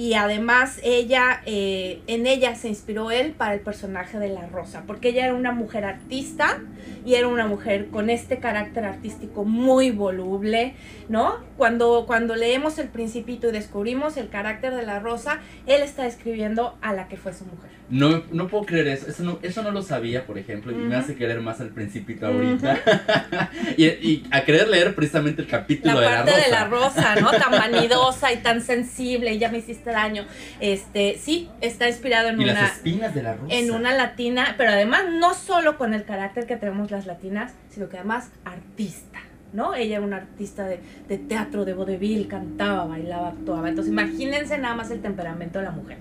Y 0.00 0.14
además 0.14 0.80
ella, 0.82 1.42
eh, 1.44 2.00
en 2.06 2.26
ella 2.26 2.54
se 2.54 2.68
inspiró 2.68 3.10
él 3.10 3.32
para 3.32 3.52
el 3.52 3.60
personaje 3.60 4.18
de 4.18 4.30
la 4.30 4.46
Rosa, 4.46 4.84
porque 4.86 5.10
ella 5.10 5.26
era 5.26 5.34
una 5.34 5.52
mujer 5.52 5.84
artista 5.84 6.62
y 7.04 7.16
era 7.16 7.28
una 7.28 7.46
mujer 7.46 7.88
con 7.88 8.08
este 8.08 8.38
carácter 8.38 8.86
artístico 8.86 9.44
muy 9.44 9.90
voluble, 9.90 10.74
¿no? 11.10 11.34
Cuando, 11.58 12.06
cuando 12.06 12.34
leemos 12.34 12.78
El 12.78 12.88
Principito 12.88 13.50
y 13.50 13.52
descubrimos 13.52 14.16
el 14.16 14.30
carácter 14.30 14.74
de 14.74 14.86
la 14.86 15.00
Rosa, 15.00 15.40
él 15.66 15.82
está 15.82 16.06
escribiendo 16.06 16.78
a 16.80 16.94
la 16.94 17.06
que 17.06 17.18
fue 17.18 17.34
su 17.34 17.44
mujer. 17.44 17.79
No, 17.90 18.22
no 18.32 18.46
puedo 18.46 18.64
creer 18.64 18.86
eso. 18.88 19.08
Eso 19.08 19.24
no, 19.24 19.38
eso 19.42 19.62
no 19.62 19.72
lo 19.72 19.82
sabía, 19.82 20.24
por 20.26 20.38
ejemplo, 20.38 20.70
y 20.72 20.76
me 20.76 20.94
hace 20.94 21.16
querer 21.16 21.40
más 21.40 21.60
al 21.60 21.70
principito 21.70 22.26
ahorita. 22.26 22.78
y, 23.76 23.84
y 23.86 24.26
a 24.30 24.44
querer 24.44 24.68
leer 24.68 24.94
precisamente 24.94 25.42
el 25.42 25.48
capítulo 25.48 26.00
la 26.00 26.00
de 26.00 26.06
la 26.06 26.16
parte 26.24 26.30
rosa. 26.32 26.44
de 26.44 26.50
la 26.50 26.64
rosa, 26.66 27.14
¿no? 27.16 27.30
Tan 27.38 27.50
vanidosa 27.50 28.32
y 28.32 28.36
tan 28.38 28.60
sensible, 28.62 29.34
y 29.34 29.38
ya 29.38 29.50
me 29.50 29.58
hiciste 29.58 29.90
daño. 29.90 30.24
Este, 30.60 31.18
sí, 31.20 31.48
está 31.60 31.88
inspirado 31.88 32.28
en 32.28 32.40
Y 32.40 32.44
una 32.44 32.52
las 32.54 32.72
espinas 32.76 33.14
de 33.14 33.22
la 33.22 33.34
rosa. 33.34 33.54
en 33.54 33.70
una 33.72 33.92
latina, 33.92 34.54
pero 34.56 34.70
además 34.70 35.02
no 35.10 35.34
solo 35.34 35.76
con 35.76 35.92
el 35.94 36.04
carácter 36.04 36.46
que 36.46 36.56
tenemos 36.56 36.90
las 36.90 37.06
latinas, 37.06 37.54
sino 37.70 37.88
que 37.88 37.96
además 37.96 38.30
artista, 38.44 39.18
¿no? 39.52 39.74
Ella 39.74 39.96
era 39.96 40.06
una 40.06 40.18
artista 40.18 40.64
de, 40.66 40.78
de 41.08 41.18
teatro, 41.18 41.64
de 41.64 41.74
vodevil, 41.74 42.28
cantaba, 42.28 42.84
bailaba, 42.84 43.28
actuaba. 43.30 43.68
Entonces 43.68 43.90
imagínense 43.92 44.58
nada 44.58 44.76
más 44.76 44.90
el 44.92 45.00
temperamento 45.02 45.58
de 45.58 45.64
la 45.64 45.72
mujer. 45.72 45.98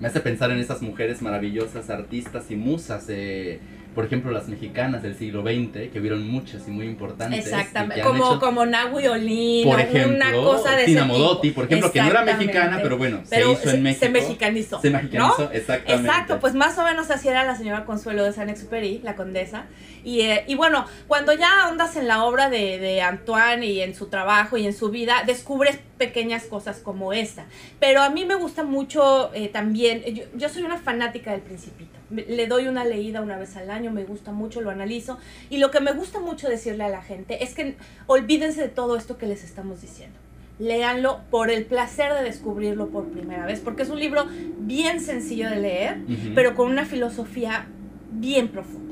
Me 0.00 0.08
hace 0.08 0.20
pensar 0.20 0.50
en 0.52 0.58
esas 0.58 0.80
mujeres 0.80 1.22
maravillosas, 1.22 1.90
artistas 1.90 2.50
y 2.50 2.56
musas, 2.56 3.06
eh, 3.08 3.60
por 3.98 4.04
ejemplo, 4.04 4.30
las 4.30 4.46
mexicanas 4.46 5.02
del 5.02 5.16
siglo 5.16 5.42
XX, 5.42 5.90
que 5.92 5.98
vieron 5.98 6.24
muchas 6.24 6.68
y 6.68 6.70
muy 6.70 6.86
importantes. 6.86 7.46
Exactamente, 7.46 8.00
como, 8.00 8.26
hecho, 8.26 8.38
como 8.38 8.64
Nahui 8.64 9.08
Olin, 9.08 9.64
por 9.64 9.74
una 9.74 9.82
ejemplo, 9.82 10.44
cosa 10.44 10.76
de 10.76 10.84
Tina 10.84 11.00
ese 11.00 11.08
Modotti, 11.08 11.50
por 11.50 11.64
ejemplo, 11.64 11.90
que 11.90 12.00
no 12.02 12.08
era 12.08 12.22
mexicana, 12.22 12.78
pero 12.80 12.96
bueno, 12.96 13.24
Pero 13.28 13.46
se 13.46 13.52
hizo 13.54 13.70
en 13.70 13.82
México. 13.82 14.04
Se 14.04 14.10
mexicanizó. 14.12 14.80
Se 14.80 14.90
¿no? 14.90 14.98
mexicanizó, 14.98 15.50
exactamente. 15.50 16.08
Exacto, 16.08 16.38
pues 16.38 16.54
más 16.54 16.78
o 16.78 16.84
menos 16.84 17.10
así 17.10 17.26
era 17.26 17.42
la 17.42 17.56
señora 17.56 17.84
Consuelo 17.84 18.22
de 18.22 18.32
San 18.32 18.48
Exupéry, 18.48 19.00
la 19.02 19.16
condesa. 19.16 19.64
Y, 20.04 20.20
eh, 20.20 20.44
y 20.46 20.54
bueno, 20.54 20.86
cuando 21.08 21.32
ya 21.32 21.66
andas 21.66 21.96
en 21.96 22.06
la 22.06 22.22
obra 22.22 22.48
de, 22.50 22.78
de 22.78 23.02
Antoine 23.02 23.66
y 23.66 23.80
en 23.80 23.96
su 23.96 24.06
trabajo 24.06 24.56
y 24.56 24.64
en 24.64 24.74
su 24.74 24.90
vida, 24.90 25.24
descubres 25.26 25.80
pequeñas 25.98 26.44
cosas 26.44 26.78
como 26.78 27.12
esta. 27.12 27.46
Pero 27.80 28.02
a 28.02 28.10
mí 28.10 28.24
me 28.24 28.36
gusta 28.36 28.62
mucho 28.62 29.34
eh, 29.34 29.48
también, 29.48 30.04
yo, 30.14 30.22
yo 30.36 30.48
soy 30.48 30.62
una 30.62 30.78
fanática 30.78 31.32
del 31.32 31.40
Principito. 31.40 31.97
Le 32.10 32.46
doy 32.46 32.68
una 32.68 32.84
leída 32.84 33.20
una 33.20 33.36
vez 33.36 33.56
al 33.56 33.70
año, 33.70 33.90
me 33.90 34.04
gusta 34.04 34.32
mucho, 34.32 34.60
lo 34.60 34.70
analizo. 34.70 35.18
Y 35.50 35.58
lo 35.58 35.70
que 35.70 35.80
me 35.80 35.92
gusta 35.92 36.20
mucho 36.20 36.48
decirle 36.48 36.84
a 36.84 36.88
la 36.88 37.02
gente 37.02 37.44
es 37.44 37.54
que 37.54 37.76
olvídense 38.06 38.62
de 38.62 38.68
todo 38.68 38.96
esto 38.96 39.18
que 39.18 39.26
les 39.26 39.44
estamos 39.44 39.82
diciendo. 39.82 40.18
Léanlo 40.58 41.20
por 41.30 41.50
el 41.50 41.66
placer 41.66 42.12
de 42.14 42.24
descubrirlo 42.24 42.88
por 42.88 43.08
primera 43.10 43.46
vez, 43.46 43.60
porque 43.60 43.82
es 43.82 43.90
un 43.90 44.00
libro 44.00 44.26
bien 44.58 45.00
sencillo 45.00 45.48
de 45.48 45.56
leer, 45.56 45.98
pero 46.34 46.54
con 46.54 46.68
una 46.68 46.84
filosofía 46.84 47.66
bien 48.10 48.48
profunda. 48.48 48.88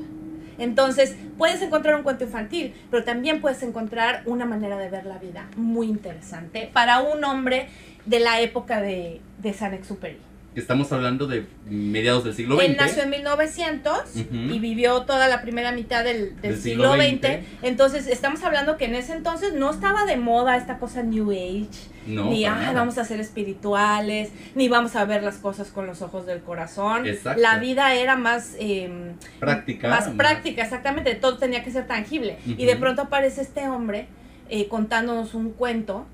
Entonces, 0.57 1.15
puedes 1.37 1.61
encontrar 1.61 1.95
un 1.95 2.03
cuento 2.03 2.23
infantil, 2.23 2.73
pero 2.89 3.03
también 3.03 3.41
puedes 3.41 3.61
encontrar 3.63 4.23
una 4.25 4.45
manera 4.45 4.77
de 4.77 4.89
ver 4.89 5.05
la 5.05 5.17
vida 5.17 5.49
muy 5.55 5.87
interesante 5.87 6.69
para 6.73 7.01
un 7.01 7.23
hombre 7.23 7.67
de 8.05 8.19
la 8.19 8.41
época 8.41 8.81
de, 8.81 9.21
de 9.39 9.53
San 9.53 9.73
Exupéry. 9.73 10.17
Estamos 10.59 10.91
hablando 10.91 11.27
de 11.27 11.45
mediados 11.69 12.23
del 12.23 12.33
siglo 12.33 12.55
XX. 12.57 12.65
Él 12.65 12.77
nació 12.79 13.03
en 13.03 13.09
1900 13.11 13.93
Ujú. 14.15 14.25
y 14.35 14.59
vivió 14.59 15.03
toda 15.03 15.27
la 15.27 15.41
primera 15.41 15.71
mitad 15.71 16.03
del, 16.03 16.31
del 16.41 16.53
Del 16.53 16.57
siglo, 16.61 16.93
siglo 16.93 17.03
XX. 17.03 17.19
XX. 17.21 17.45
Entonces, 17.63 18.07
estamos 18.07 18.43
hablando 18.43 18.75
que 18.75 18.85
en 18.85 18.95
ese 18.95 19.13
entonces 19.13 19.53
no 19.53 19.69
estaba 19.69 20.05
de 20.05 20.17
moda 20.17 20.57
esta 20.57 20.79
cosa 20.79 21.03
New 21.03 21.31
Age, 21.31 21.67
No, 22.07 22.29
ni 22.31 22.43
para 22.43 22.55
"Ay, 22.57 22.61
nada. 22.67 22.79
vamos 22.79 22.97
a 22.97 23.05
ser 23.05 23.19
espirituales, 23.19 24.31
ni 24.55 24.67
vamos 24.67 24.95
a 24.95 25.05
ver 25.05 25.21
las 25.23 25.37
cosas 25.37 25.69
con 25.69 25.85
los 25.85 26.01
ojos 26.01 26.25
del 26.25 26.41
corazón. 26.41 27.05
Exacto. 27.05 27.39
La 27.41 27.59
vida 27.59 27.93
era 27.93 28.15
más... 28.15 28.55
em, 28.59 29.13
práctica. 29.39 29.89
más 29.89 30.09
práctica, 30.09 30.63
exactamente, 30.63 31.13
todo 31.15 31.37
tenía 31.37 31.63
que 31.63 31.71
ser 31.71 31.85
tangible. 31.87 32.37
Y 32.45 32.65
de 32.65 32.75
pronto 32.77 33.03
aparece 33.03 33.41
este 33.41 33.67
hombre 33.67 34.07
eh, 34.49 34.67
contándonos 34.67 35.33
un 35.35 35.51
cuento 35.51 36.05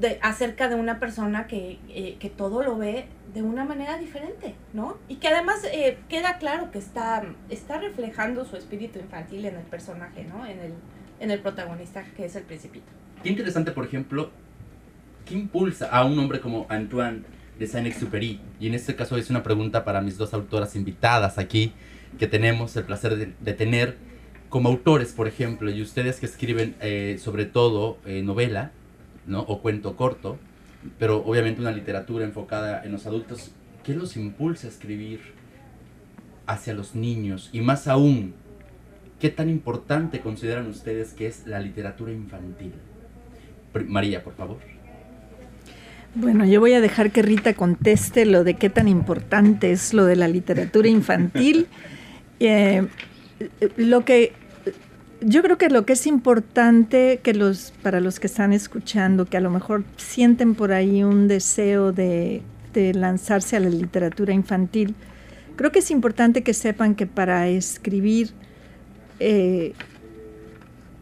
de, 0.00 0.18
acerca 0.22 0.68
de 0.68 0.76
una 0.76 0.98
persona 0.98 1.46
que, 1.46 1.78
eh, 1.90 2.16
que 2.18 2.30
todo 2.30 2.62
lo 2.62 2.78
ve 2.78 3.06
de 3.34 3.42
una 3.42 3.64
manera 3.64 3.98
diferente, 3.98 4.54
¿no? 4.72 4.96
Y 5.08 5.16
que 5.16 5.28
además 5.28 5.62
eh, 5.70 5.98
queda 6.08 6.38
claro 6.38 6.70
que 6.70 6.78
está, 6.78 7.22
está 7.50 7.78
reflejando 7.78 8.46
su 8.46 8.56
espíritu 8.56 8.98
infantil 8.98 9.44
en 9.44 9.56
el 9.56 9.64
personaje, 9.64 10.24
¿no? 10.24 10.46
En 10.46 10.58
el, 10.58 10.72
en 11.20 11.30
el 11.30 11.40
protagonista 11.40 12.02
que 12.16 12.24
es 12.24 12.34
el 12.34 12.44
principito. 12.44 12.86
Qué 13.22 13.28
interesante, 13.28 13.72
por 13.72 13.84
ejemplo, 13.84 14.30
¿qué 15.26 15.34
impulsa 15.34 15.90
a 15.90 16.06
un 16.06 16.18
hombre 16.18 16.40
como 16.40 16.64
Antoine 16.70 17.22
de 17.58 17.66
Saint-Exupéry? 17.66 18.40
Y 18.58 18.68
en 18.68 18.74
este 18.74 18.96
caso 18.96 19.18
es 19.18 19.28
una 19.28 19.42
pregunta 19.42 19.84
para 19.84 20.00
mis 20.00 20.16
dos 20.16 20.32
autoras 20.32 20.76
invitadas 20.76 21.36
aquí, 21.36 21.74
que 22.18 22.26
tenemos 22.26 22.74
el 22.76 22.84
placer 22.84 23.34
de, 23.38 23.52
tener 23.52 23.98
como 24.48 24.70
autores, 24.70 25.12
por 25.12 25.28
ejemplo, 25.28 25.70
y 25.70 25.82
ustedes 25.82 26.18
que 26.18 26.26
escriben 26.26 26.74
eh, 26.80 27.18
sobre 27.20 27.44
todo 27.44 27.98
novela, 28.04 28.72
¿no? 29.30 29.40
O 29.42 29.62
cuento 29.62 29.96
corto, 29.96 30.38
pero 30.98 31.24
obviamente 31.24 31.60
una 31.60 31.70
literatura 31.70 32.24
enfocada 32.24 32.84
en 32.84 32.92
los 32.92 33.06
adultos, 33.06 33.52
¿qué 33.84 33.94
los 33.94 34.16
impulsa 34.16 34.66
a 34.66 34.70
escribir 34.70 35.20
hacia 36.46 36.74
los 36.74 36.94
niños? 36.94 37.48
Y 37.52 37.60
más 37.60 37.88
aún, 37.88 38.34
¿qué 39.20 39.30
tan 39.30 39.48
importante 39.48 40.20
consideran 40.20 40.66
ustedes 40.66 41.14
que 41.14 41.26
es 41.26 41.46
la 41.46 41.60
literatura 41.60 42.12
infantil? 42.12 42.72
María, 43.86 44.22
por 44.22 44.34
favor. 44.34 44.58
Bueno, 46.16 46.44
yo 46.44 46.58
voy 46.58 46.72
a 46.72 46.80
dejar 46.80 47.12
que 47.12 47.22
Rita 47.22 47.54
conteste 47.54 48.26
lo 48.26 48.42
de 48.42 48.54
qué 48.54 48.68
tan 48.68 48.88
importante 48.88 49.70
es 49.70 49.94
lo 49.94 50.04
de 50.04 50.16
la 50.16 50.28
literatura 50.28 50.88
infantil. 50.88 51.66
Eh, 52.42 52.86
lo 53.76 54.02
que 54.06 54.32
yo 55.20 55.42
creo 55.42 55.58
que 55.58 55.68
lo 55.68 55.84
que 55.84 55.92
es 55.92 56.06
importante 56.06 57.20
que 57.22 57.34
los 57.34 57.72
para 57.82 58.00
los 58.00 58.20
que 58.20 58.26
están 58.26 58.52
escuchando, 58.52 59.26
que 59.26 59.36
a 59.36 59.40
lo 59.40 59.50
mejor 59.50 59.84
sienten 59.96 60.54
por 60.54 60.72
ahí 60.72 61.02
un 61.02 61.28
deseo 61.28 61.92
de, 61.92 62.42
lanzarse 62.74 63.56
a 63.56 63.60
la 63.60 63.68
literatura 63.68 64.32
infantil, 64.32 64.94
creo 65.56 65.72
que 65.72 65.80
es 65.80 65.90
importante 65.90 66.42
que 66.42 66.54
sepan 66.54 66.94
que 66.94 67.06
para 67.06 67.48
escribir 67.48 68.30
eh, 69.18 69.74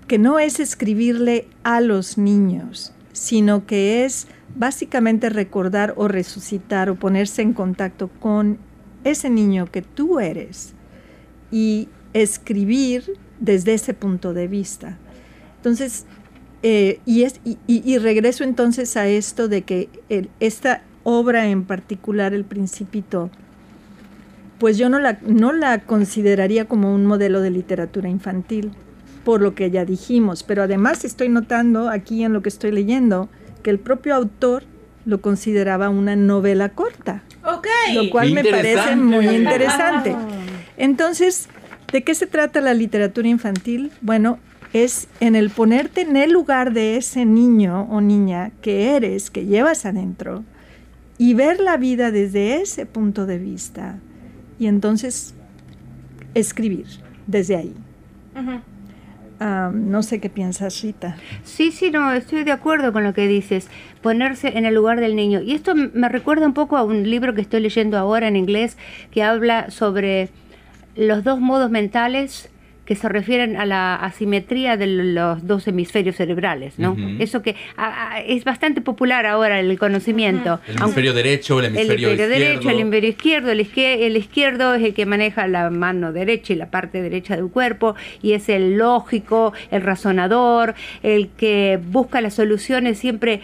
que 0.08 0.18
no 0.18 0.38
es 0.38 0.58
escribirle 0.58 1.46
a 1.62 1.80
los 1.80 2.16
niños, 2.16 2.92
sino 3.12 3.66
que 3.66 4.04
es 4.04 4.26
básicamente 4.56 5.28
recordar 5.28 5.92
o 5.96 6.08
resucitar 6.08 6.88
o 6.88 6.94
ponerse 6.96 7.42
en 7.42 7.52
contacto 7.52 8.08
con 8.18 8.58
ese 9.04 9.28
niño 9.28 9.66
que 9.66 9.82
tú 9.82 10.18
eres 10.18 10.72
y 11.52 11.88
escribir 12.14 13.18
desde 13.40 13.74
ese 13.74 13.94
punto 13.94 14.34
de 14.34 14.48
vista. 14.48 14.96
Entonces, 15.56 16.04
eh, 16.62 17.00
y, 17.06 17.22
es, 17.22 17.40
y, 17.44 17.58
y- 17.66 17.82
y 17.84 17.98
regreso 17.98 18.42
entonces 18.44 18.96
a 18.96 19.06
esto 19.06 19.48
de 19.48 19.62
que 19.62 19.88
el- 20.08 20.28
esta 20.40 20.82
obra 21.04 21.46
en 21.46 21.64
particular, 21.64 22.34
El 22.34 22.44
Principito, 22.44 23.30
pues 24.58 24.76
yo 24.76 24.88
no 24.88 24.98
la, 24.98 25.18
no 25.24 25.52
la 25.52 25.80
consideraría 25.80 26.64
como 26.64 26.92
un 26.92 27.06
modelo 27.06 27.40
de 27.40 27.50
literatura 27.50 28.08
infantil, 28.08 28.72
por 29.24 29.40
lo 29.40 29.54
que 29.54 29.70
ya 29.70 29.84
dijimos, 29.84 30.42
pero 30.42 30.62
además 30.62 31.04
estoy 31.04 31.28
notando 31.28 31.88
aquí 31.88 32.24
en 32.24 32.32
lo 32.32 32.42
que 32.42 32.48
estoy 32.48 32.72
leyendo 32.72 33.28
que 33.62 33.70
el 33.70 33.78
propio 33.78 34.14
autor 34.14 34.64
lo 35.04 35.20
consideraba 35.20 35.88
una 35.90 36.16
novela 36.16 36.70
corta, 36.70 37.22
Ok. 37.44 37.66
lo 37.94 38.10
cual 38.10 38.32
me 38.32 38.44
parece 38.44 38.96
muy 38.96 39.26
interesante. 39.28 40.16
Entonces, 40.76 41.48
¿de 41.92 42.02
qué 42.02 42.14
se 42.14 42.26
trata 42.26 42.60
la 42.60 42.74
literatura 42.74 43.28
infantil? 43.28 43.90
Bueno, 44.00 44.38
es 44.72 45.08
en 45.20 45.34
el 45.34 45.50
ponerte 45.50 46.02
en 46.02 46.16
el 46.16 46.32
lugar 46.32 46.72
de 46.72 46.96
ese 46.96 47.24
niño 47.24 47.82
o 47.90 48.00
niña 48.00 48.52
que 48.60 48.96
eres, 48.96 49.30
que 49.30 49.46
llevas 49.46 49.86
adentro, 49.86 50.44
y 51.16 51.34
ver 51.34 51.60
la 51.60 51.76
vida 51.76 52.10
desde 52.10 52.60
ese 52.60 52.86
punto 52.86 53.26
de 53.26 53.38
vista. 53.38 53.98
Y 54.58 54.66
entonces 54.66 55.34
escribir 56.34 56.86
desde 57.26 57.56
ahí. 57.56 57.74
Ah, 59.40 59.70
no 59.72 60.02
sé 60.02 60.20
qué 60.20 60.30
piensas, 60.30 60.82
Rita. 60.82 61.16
Sí, 61.44 61.70
sí, 61.70 61.90
no, 61.90 62.12
estoy 62.12 62.42
de 62.44 62.50
acuerdo 62.50 62.92
con 62.92 63.04
lo 63.04 63.14
que 63.14 63.28
dices, 63.28 63.68
ponerse 64.02 64.58
en 64.58 64.64
el 64.64 64.74
lugar 64.74 65.00
del 65.00 65.14
niño. 65.14 65.40
Y 65.40 65.52
esto 65.52 65.74
me 65.74 66.08
recuerda 66.08 66.46
un 66.46 66.54
poco 66.54 66.76
a 66.76 66.82
un 66.82 67.08
libro 67.08 67.34
que 67.34 67.40
estoy 67.40 67.60
leyendo 67.60 67.96
ahora 67.98 68.26
en 68.28 68.36
inglés 68.36 68.76
que 69.12 69.22
habla 69.22 69.70
sobre 69.70 70.30
los 70.98 71.22
dos 71.24 71.40
modos 71.40 71.70
mentales 71.70 72.50
que 72.84 72.94
se 72.96 73.06
refieren 73.06 73.56
a 73.58 73.66
la 73.66 73.96
asimetría 73.96 74.78
de 74.78 74.86
los 74.86 75.46
dos 75.46 75.68
hemisferios 75.68 76.16
cerebrales, 76.16 76.78
¿no? 76.78 76.96
Eso 77.18 77.42
que 77.42 77.54
a- 77.76 78.14
a- 78.14 78.20
es 78.22 78.44
bastante 78.44 78.80
popular 78.80 79.26
ahora 79.26 79.60
el 79.60 79.78
conocimiento. 79.78 80.58
El 80.66 80.78
hemisferio 80.80 81.12
derecho, 81.12 81.58
el 81.60 81.66
El 81.66 81.76
hemisferio, 81.76 82.08
hemisferio 82.08 82.24
izquierdo. 82.24 82.44
derecho, 82.48 82.70
el 82.70 82.80
hemisferio 82.80 83.10
izquierdo, 83.10 83.50
el, 83.52 83.60
izquier- 83.60 84.00
el 84.06 84.16
izquierdo 84.16 84.74
es 84.74 84.82
el 84.84 84.94
que 84.94 85.04
maneja 85.04 85.46
la 85.48 85.68
mano 85.68 86.14
derecha 86.14 86.54
y 86.54 86.56
la 86.56 86.70
parte 86.70 87.02
derecha 87.02 87.36
del 87.36 87.48
cuerpo, 87.50 87.94
y 88.22 88.32
es 88.32 88.48
el 88.48 88.78
lógico, 88.78 89.52
el 89.70 89.82
razonador, 89.82 90.74
el 91.02 91.28
que 91.36 91.78
busca 91.90 92.22
las 92.22 92.32
soluciones 92.34 92.98
siempre 92.98 93.42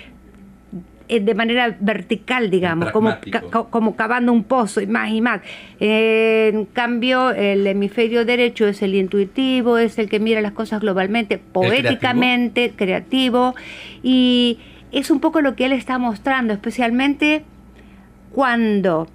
de 1.09 1.35
manera 1.35 1.77
vertical, 1.81 2.51
digamos, 2.51 2.91
como, 2.93 3.11
ca- 3.31 3.65
como 3.71 3.95
cavando 3.97 4.33
un 4.33 4.45
pozo 4.45 4.81
y 4.81 4.87
más 4.87 5.11
y 5.11 5.21
más. 5.21 5.41
Eh, 5.81 6.51
en 6.55 6.65
cambio, 6.65 7.31
el 7.31 7.67
hemisferio 7.67 8.25
derecho 8.25 8.67
es 8.67 8.81
el 8.83 8.95
intuitivo, 8.95 9.77
es 9.79 9.99
el 9.99 10.09
que 10.09 10.19
mira 10.21 10.41
las 10.41 10.53
cosas 10.53 10.81
globalmente, 10.81 11.39
poéticamente, 11.39 12.73
creativo, 12.75 13.55
y 14.03 14.59
es 14.93 15.11
un 15.11 15.21
poco 15.21 15.41
lo 15.41 15.55
que 15.57 15.67
él 15.67 15.73
está 15.73 15.99
mostrando, 15.99 16.53
especialmente 16.55 17.45
cuando 18.33 19.09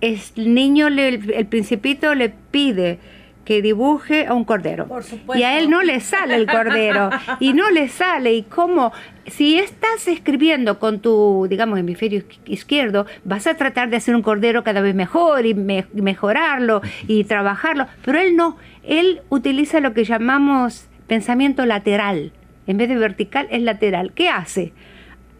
el 0.00 0.18
niño, 0.54 0.88
le- 0.90 1.08
el 1.38 1.46
principito 1.46 2.14
le 2.14 2.30
pide 2.50 2.98
que 3.44 3.60
dibuje 3.62 4.26
a 4.26 4.34
un 4.34 4.44
cordero. 4.44 4.86
Por 4.86 5.02
supuesto. 5.02 5.40
Y 5.40 5.42
a 5.44 5.58
él 5.58 5.68
no 5.68 5.82
le 5.82 5.98
sale 6.00 6.36
el 6.36 6.46
cordero. 6.46 7.10
y 7.40 7.52
no 7.54 7.70
le 7.70 7.88
sale. 7.88 8.32
Y 8.34 8.42
cómo, 8.44 8.92
si 9.26 9.58
estás 9.58 10.06
escribiendo 10.06 10.78
con 10.78 11.00
tu, 11.00 11.46
digamos, 11.50 11.78
hemisferio 11.78 12.20
izqui- 12.20 12.38
izquierdo, 12.46 13.06
vas 13.24 13.46
a 13.48 13.54
tratar 13.54 13.90
de 13.90 13.96
hacer 13.96 14.14
un 14.14 14.22
cordero 14.22 14.62
cada 14.62 14.80
vez 14.80 14.94
mejor 14.94 15.44
y 15.46 15.54
me- 15.54 15.86
mejorarlo 15.92 16.82
y 17.08 17.24
trabajarlo. 17.24 17.86
Pero 18.04 18.18
él 18.20 18.36
no. 18.36 18.56
Él 18.84 19.22
utiliza 19.28 19.80
lo 19.80 19.92
que 19.92 20.04
llamamos 20.04 20.86
pensamiento 21.08 21.66
lateral. 21.66 22.32
En 22.68 22.76
vez 22.76 22.88
de 22.88 22.96
vertical, 22.96 23.48
es 23.50 23.62
lateral. 23.62 24.12
¿Qué 24.14 24.28
hace? 24.28 24.72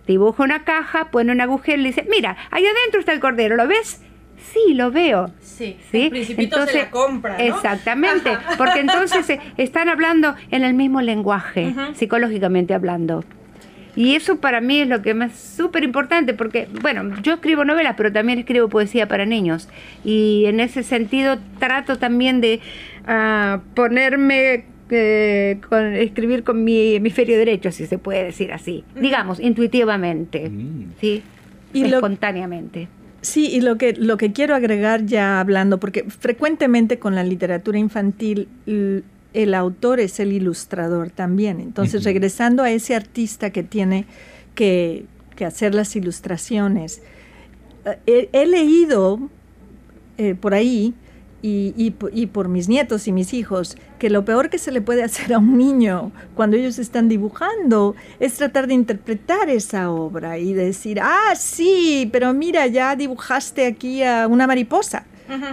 dibuja 0.05 0.43
una 0.43 0.65
caja, 0.65 1.11
pone 1.13 1.31
un 1.31 1.41
agujero 1.41 1.79
y 1.79 1.83
le 1.83 1.89
dice, 1.91 2.05
mira, 2.11 2.37
ahí 2.51 2.65
adentro 2.67 2.99
está 2.99 3.13
el 3.13 3.21
cordero, 3.21 3.55
¿lo 3.57 3.69
ves? 3.69 4.03
Sí, 4.53 4.75
lo 4.75 4.91
veo. 4.91 5.31
Sí, 5.41 5.77
¿Sí? 5.91 6.03
el 6.03 6.11
principito 6.11 6.67
se 6.67 6.79
la 6.79 6.91
compra, 6.91 7.37
¿no? 7.39 7.45
Exactamente, 7.45 8.31
Ajá. 8.31 8.55
porque 8.59 8.81
entonces 8.81 9.29
eh, 9.31 9.41
están 9.57 9.89
hablando 9.89 10.35
en 10.51 10.65
el 10.65 10.75
mismo 10.75 11.01
lenguaje, 11.01 11.75
psicológicamente 11.95 12.75
hablando. 12.75 13.25
Y 13.95 14.15
eso 14.15 14.37
para 14.41 14.63
mí 14.63 14.81
es 14.81 14.89
lo 14.89 15.03
que 15.03 15.13
más 15.13 15.39
súper 15.39 15.85
importante, 15.85 16.33
porque, 16.33 16.67
bueno, 16.81 17.21
yo 17.23 17.35
escribo 17.35 17.65
novelas, 17.65 17.95
pero 17.97 18.11
también 18.11 18.39
escribo 18.39 18.69
poesía 18.69 19.07
para 19.07 19.27
niños. 19.27 19.69
Y 20.03 20.45
en 20.47 20.61
ese 20.61 20.83
sentido 20.83 21.39
trato 21.59 21.99
también 21.99 22.41
de 22.41 22.61
ah, 23.07 23.61
ponerme, 23.75 24.65
eh, 24.89 25.59
con, 25.69 25.95
escribir 25.95 26.43
con 26.43 26.65
mi 26.65 26.95
hemisferio 26.95 27.37
derecho, 27.37 27.71
si 27.71 27.87
se 27.87 27.99
puede 27.99 28.25
decir 28.25 28.53
así. 28.55 28.83
Digamos, 28.99 29.39
intuitivamente, 29.41 30.49
Mm. 30.49 30.93
¿sí? 30.99 31.23
Y 31.75 31.87
lo- 31.89 31.97
Espontáneamente. 31.99 32.89
Sí, 33.23 33.47
y 33.47 33.61
lo 33.61 33.79
que, 33.79 33.93
lo 33.93 34.17
que 34.17 34.33
quiero 34.33 34.55
agregar 34.57 35.07
ya 35.07 35.39
hablando, 35.39 35.79
porque 35.79 36.05
frecuentemente 36.05 36.99
con 36.99 37.15
la 37.15 37.23
literatura 37.23 37.79
infantil 37.79 38.49
el 38.67 39.55
autor 39.55 40.01
es 40.01 40.19
el 40.19 40.33
ilustrador 40.33 41.11
también. 41.11 41.61
Entonces, 41.61 42.03
regresando 42.03 42.65
a 42.65 42.71
ese 42.71 42.97
artista 42.97 43.51
que 43.51 43.63
tiene 43.63 44.07
que, 44.57 45.07
que 45.37 45.45
hacer 45.45 45.73
las 45.73 45.95
ilustraciones, 45.95 47.01
eh, 47.85 47.99
he, 48.07 48.29
he 48.33 48.47
leído 48.47 49.31
eh, 50.19 50.35
por 50.35 50.53
ahí 50.53 50.93
y, 51.43 51.75
y 51.77 51.95
y 52.13 52.27
por 52.27 52.49
mis 52.49 52.69
nietos 52.69 53.07
y 53.09 53.13
mis 53.13 53.35
hijos 53.35 53.77
que 53.99 54.11
lo 54.11 54.25
peor 54.25 54.49
que 54.49 54.59
se 54.59 54.73
le 54.73 54.81
puede 54.81 55.03
hacer 55.03 55.35
a 55.35 55.39
un 55.39 55.59
niño 55.59 56.13
cuando 56.35 56.57
ellos 56.57 56.79
están 56.79 57.09
dibujando 57.09 57.95
es 58.21 58.35
tratar 58.35 58.67
de 58.67 58.75
interpretar 58.75 59.51
esa 59.51 59.91
obra 59.91 60.39
y 60.39 60.55
decir, 60.55 61.01
ah, 61.01 61.35
sí, 61.37 62.09
pero 62.13 62.33
mira, 62.33 62.67
ya 62.67 62.97
dibujaste 62.97 63.67
aquí 63.67 64.03
a 64.03 64.27
una 64.27 64.47
mariposa. 64.47 65.07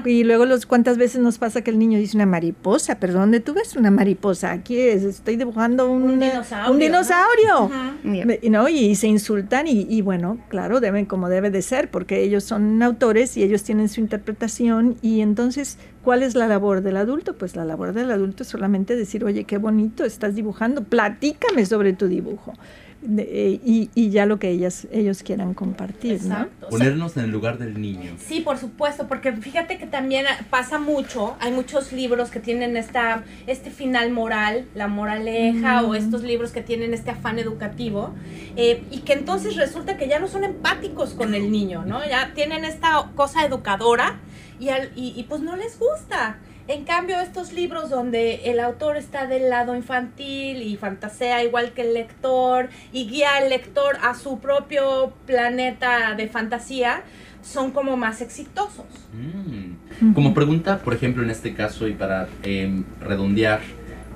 Y 0.05 0.23
luego 0.23 0.45
los 0.45 0.65
cuántas 0.65 0.97
veces 0.97 1.21
nos 1.21 1.37
pasa 1.37 1.61
que 1.61 1.71
el 1.71 1.79
niño 1.79 1.97
dice 1.99 2.17
una 2.17 2.25
mariposa, 2.25 2.99
pero 2.99 3.13
¿dónde 3.13 3.39
tú 3.39 3.53
ves 3.53 3.75
una 3.75 3.91
mariposa? 3.91 4.51
Aquí 4.51 4.77
es, 4.77 5.03
estoy 5.03 5.35
dibujando 5.35 5.89
un, 5.89 6.03
Un 6.03 6.79
dinosaurio, 6.79 7.65
un 7.65 7.71
¿no? 8.03 8.25
Me- 8.25 8.39
¿no? 8.49 8.67
Y, 8.69 8.95
se 8.95 9.07
insultan 9.07 9.67
y, 9.67 9.85
y 9.89 10.01
bueno, 10.01 10.37
claro, 10.49 10.79
deben 10.79 11.05
como 11.05 11.29
debe 11.29 11.49
de 11.51 11.61
ser, 11.61 11.89
porque 11.91 12.21
ellos 12.23 12.43
son 12.43 12.81
autores 12.83 13.37
y 13.37 13.43
ellos 13.43 13.63
tienen 13.63 13.89
su 13.89 13.99
interpretación 13.99 14.97
y 15.01 15.21
entonces, 15.21 15.77
¿cuál 16.03 16.23
es 16.23 16.35
la 16.35 16.47
labor 16.47 16.81
del 16.81 16.97
adulto? 16.97 17.37
Pues 17.37 17.55
la 17.55 17.65
labor 17.65 17.93
del 17.93 18.11
adulto 18.11 18.43
es 18.43 18.49
solamente 18.49 18.95
decir, 18.95 19.23
oye, 19.23 19.43
qué 19.43 19.57
bonito 19.57 20.03
estás 20.05 20.35
dibujando, 20.35 20.83
platícame 20.83 21.65
sobre 21.65 21.93
tu 21.93 22.07
dibujo. 22.07 22.53
De- 23.01 23.23
eh, 23.23 23.61
y, 23.63 23.89
y 23.95 24.09
ya 24.09 24.25
lo 24.25 24.39
que 24.39 24.49
ellas, 24.49 24.85
ellos 24.91 25.23
quieran 25.23 25.53
compartir, 25.53 26.21
¿no? 26.23 26.33
Exacto. 26.35 26.67
Ponernos 26.69 27.15
en 27.15 27.23
el 27.23 27.31
lugar 27.31 27.57
del 27.57 27.79
niño. 27.79 28.11
Sí, 28.19 28.41
por 28.41 28.57
supuesto, 28.57 29.07
porque 29.07 29.31
fíjate 29.31 29.77
que 29.77 29.87
también 29.87 30.25
pasa 30.49 30.79
mucho, 30.79 31.37
hay 31.39 31.51
muchos 31.53 31.93
libros 31.93 32.29
que 32.29 32.41
tienen 32.41 32.75
esta, 32.75 33.23
este 33.47 33.71
final 33.71 34.11
moral, 34.11 34.65
la 34.75 34.87
moraleja, 34.87 35.83
o 35.83 35.95
estos 35.95 36.23
libros 36.23 36.51
que 36.51 36.61
tienen 36.61 36.93
este 36.93 37.11
afán 37.11 37.39
educativo, 37.39 38.13
eh, 38.57 38.83
y 38.91 38.99
que 38.99 39.13
entonces 39.13 39.55
resulta 39.55 39.95
que 39.95 40.09
ya 40.09 40.19
no 40.19 40.27
son 40.27 40.43
empáticos 40.43 41.13
con 41.13 41.33
el 41.35 41.51
niño, 41.51 41.85
¿no? 41.85 42.05
Ya 42.05 42.33
tienen 42.33 42.65
esta 42.65 43.11
cosa 43.15 43.45
educadora 43.45 44.19
y, 44.59 44.69
al- 44.69 44.91
y, 44.97 45.13
y 45.15 45.23
pues 45.23 45.39
no 45.41 45.55
les 45.55 45.79
gusta. 45.79 46.37
En 46.69 46.83
cambio, 46.83 47.19
estos 47.19 47.51
libros 47.51 47.89
donde 47.89 48.41
el 48.45 48.59
autor 48.59 48.95
está 48.95 49.25
del 49.25 49.49
lado 49.49 49.75
infantil 49.75 50.61
y 50.61 50.77
fantasea 50.77 51.43
igual 51.43 51.71
que 51.73 51.81
el 51.81 51.95
lector 51.95 52.69
y 52.93 53.09
guía 53.09 53.37
al 53.37 53.49
lector 53.49 53.97
a 54.03 54.13
su 54.13 54.39
propio 54.39 55.11
planeta 55.25 56.13
de 56.13 56.27
fantasía, 56.27 57.01
son 57.41 57.71
como 57.71 57.97
más 57.97 58.21
exitosos. 58.21 58.85
Mm. 59.13 60.13
Como 60.13 60.35
pregunta, 60.35 60.77
por 60.77 60.93
ejemplo, 60.93 61.23
en 61.23 61.31
este 61.31 61.55
caso 61.55 61.87
y 61.87 61.93
para 61.93 62.27
em, 62.43 62.83
redondear 63.01 63.61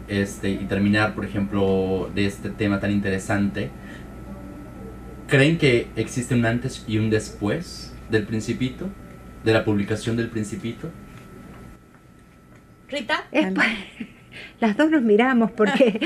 este, 0.07 0.51
y 0.51 0.65
terminar, 0.65 1.15
por 1.15 1.25
ejemplo, 1.25 2.11
de 2.13 2.27
este 2.27 2.51
tema 2.51 2.79
tan 2.79 2.91
interesante, 2.91 3.71
¿creen 5.27 5.57
que 5.57 5.87
existe 5.95 6.35
un 6.35 6.45
antes 6.45 6.85
y 6.87 6.99
un 6.99 7.09
después 7.09 7.95
del 8.11 8.27
Principito? 8.27 8.89
¿De 9.43 9.53
la 9.53 9.65
publicación 9.65 10.17
del 10.17 10.29
Principito? 10.29 10.91
Rita, 12.93 13.23
las 14.59 14.77
dos 14.77 14.89
nos 14.91 15.01
miramos 15.01 15.51
porque 15.51 15.99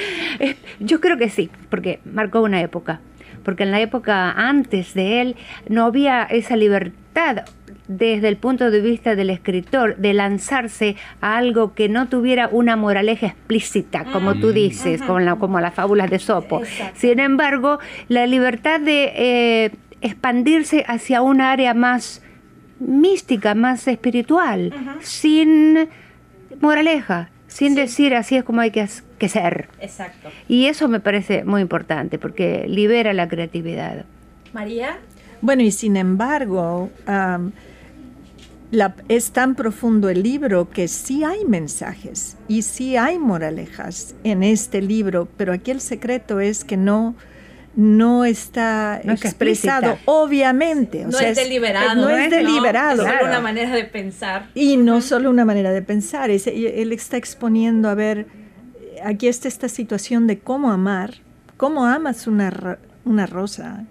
yo 0.79 0.99
creo 1.01 1.17
que 1.17 1.29
sí, 1.29 1.49
porque 1.69 1.99
marcó 2.05 2.41
una 2.41 2.61
época. 2.61 3.01
Porque 3.43 3.63
en 3.63 3.71
la 3.71 3.79
época 3.79 4.31
antes 4.31 4.93
de 4.93 5.21
él 5.21 5.35
no 5.69 5.85
había 5.85 6.23
esa 6.23 6.55
libertad 6.57 7.43
desde 7.87 8.27
el 8.27 8.35
punto 8.35 8.69
de 8.69 8.81
vista 8.81 9.15
del 9.15 9.29
escritor 9.29 9.95
de 9.95 10.13
lanzarse 10.13 10.97
a 11.21 11.37
algo 11.37 11.73
que 11.73 11.87
no 11.87 12.09
tuviera 12.09 12.49
una 12.51 12.75
moraleja 12.75 13.27
explícita, 13.27 14.03
como 14.11 14.35
tú 14.35 14.47
Mm. 14.49 14.53
dices, 14.53 15.01
como, 15.01 15.19
la- 15.21 15.35
como 15.37 15.61
las 15.61 15.73
fábulas 15.73 16.09
de 16.09 16.19
Sopo. 16.19 16.59
Exacto. 16.59 16.99
Sin 16.99 17.19
embargo, 17.19 17.79
la 18.09 18.27
libertad 18.27 18.81
de 18.81 19.13
eh, 19.15 19.71
expandirse 20.01 20.83
hacia 20.87 21.21
un 21.21 21.39
área 21.39 21.73
más 21.73 22.21
mística, 22.79 23.55
más 23.55 23.87
espiritual, 23.87 24.73
sin 24.99 25.87
moraleja, 26.61 27.29
sin 27.47 27.75
decir 27.75 28.13
así 28.15 28.35
es 28.35 28.43
como 28.43 28.61
hay 28.61 28.71
que, 28.71 28.87
ser. 28.87 29.69
exacto. 29.79 30.29
Y 30.47 30.65
eso 30.65 30.87
me 30.87 30.99
parece 30.99 31.43
muy 31.43 31.61
importante 31.61 32.19
porque 32.19 32.65
libera 32.67 33.13
la 33.13 33.27
creatividad. 33.27 34.05
María, 34.53 34.97
Bueno, 35.41 35.61
y 35.61 35.71
sin 35.71 35.97
embargo, 35.97 36.89
la- 38.71 38.95
es 39.07 39.31
tan 39.31 39.55
profundo 39.55 40.09
el 40.09 40.23
libro 40.23 40.69
que 40.69 40.87
sí 40.87 41.23
hay 41.23 41.45
mensajes 41.45 42.37
y 42.47 42.63
sí 42.63 42.97
hay 42.97 43.17
moralejas 43.17 44.13
en 44.23 44.43
este 44.43 44.81
libro, 44.81 45.27
pero 45.37 45.53
aquí 45.53 45.71
el 45.71 45.79
secreto 45.79 46.39
es 46.39 46.63
que 46.65 46.75
no, 46.75 47.15
no 47.77 48.25
está 48.25 48.99
No 49.03 49.13
es 49.13 49.23
expresado, 49.23 49.91
explícita. 49.91 50.11
obviamente. 50.11 51.03
o 51.05 51.09
no 51.09 51.17
sea, 51.17 51.29
es 51.29 51.37
deliberado. 51.37 51.95
No 52.01 52.09
es 52.09 52.29
deliberado. 52.31 53.03
Es 53.03 53.07
solo 53.07 53.11
Claro. 53.19 53.27
una 53.27 53.39
manera 53.39 53.71
de 53.75 53.83
pensar. 53.85 54.49
Y 54.55 54.77
no 54.77 54.99
solo 55.01 55.29
una 55.29 55.45
manera 55.45 55.71
de 55.71 55.83
pensar, 55.83 56.31
es- 56.31 56.47
él 56.47 56.91
está 56.91 57.17
exponiendo, 57.17 57.87
a 57.87 57.93
ver, 57.93 58.25
aquí 59.05 59.27
está 59.27 59.47
esta 59.47 59.69
situación 59.69 60.25
de 60.25 60.39
cómo 60.39 60.71
amar, 60.71 61.15
cómo 61.55 61.85
amas 61.85 62.25
una, 62.25 62.79
una 63.05 63.27
rosa, 63.27 63.85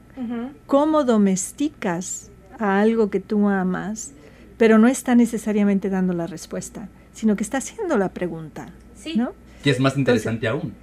cómo 0.67 1.05
domesticas 1.05 2.31
a 2.59 2.81
algo 2.81 3.09
que 3.09 3.21
tú 3.21 3.49
amas, 3.49 4.13
pero 4.57 4.79
no 4.79 4.89
está 4.89 5.15
necesariamente 5.15 5.91
dando 5.91 6.13
la 6.13 6.27
respuesta, 6.27 6.89
sino 7.13 7.37
que 7.37 7.45
está 7.45 7.59
haciendo 7.59 7.97
la 7.99 8.09
pregunta, 8.09 8.71
Sí. 8.97 9.15
¿no? 9.17 9.33
Que 9.63 9.71
es 9.71 9.79
más 9.79 9.97
interesante 9.97 10.49
aún. 10.49 10.75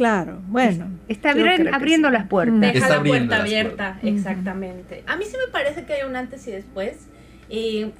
Claro, 0.00 0.40
bueno. 0.46 0.98
Está 1.08 1.32
abriendo 1.32 2.08
sí. 2.08 2.14
las 2.14 2.26
puertas. 2.26 2.58
Deja 2.58 2.72
Está 2.72 2.88
la 2.88 3.02
puerta 3.02 3.36
abierta, 3.36 3.98
puertas. 4.00 4.04
exactamente. 4.04 5.04
A 5.06 5.16
mí 5.16 5.26
sí 5.26 5.36
me 5.36 5.52
parece 5.52 5.84
que 5.84 5.92
hay 5.92 6.08
un 6.08 6.16
antes 6.16 6.46
y 6.46 6.52
después. 6.52 7.06
Y 7.50 7.92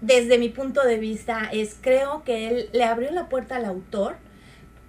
desde 0.00 0.38
mi 0.38 0.48
punto 0.48 0.82
de 0.82 0.98
vista 0.98 1.50
es, 1.52 1.76
creo 1.78 2.22
que 2.24 2.48
él 2.48 2.70
le 2.72 2.84
abrió 2.84 3.10
la 3.10 3.28
puerta 3.28 3.56
al 3.56 3.66
autor 3.66 4.16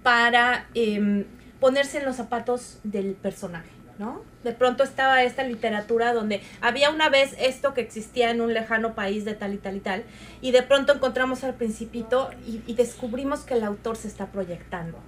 para 0.02 0.64
em, 0.72 1.26
ponerse 1.60 1.98
en 1.98 2.06
los 2.06 2.16
zapatos 2.16 2.78
del 2.82 3.12
personaje, 3.12 3.68
¿no? 3.98 4.22
De 4.42 4.52
pronto 4.52 4.84
estaba 4.84 5.22
esta 5.22 5.42
literatura 5.42 6.14
donde 6.14 6.40
había 6.62 6.88
una 6.88 7.10
vez 7.10 7.36
esto 7.38 7.74
que 7.74 7.82
existía 7.82 8.30
en 8.30 8.40
un 8.40 8.54
lejano 8.54 8.94
país 8.94 9.26
de 9.26 9.34
tal 9.34 9.52
y 9.52 9.58
tal 9.58 9.76
y 9.76 9.80
tal, 9.80 10.04
y 10.40 10.50
de 10.52 10.62
pronto 10.62 10.94
encontramos 10.94 11.44
al 11.44 11.52
principito 11.52 12.30
y, 12.46 12.62
y 12.66 12.72
descubrimos 12.72 13.40
que 13.40 13.52
el 13.52 13.64
autor 13.64 13.98
se 13.98 14.08
está 14.08 14.28
proyectando, 14.28 14.98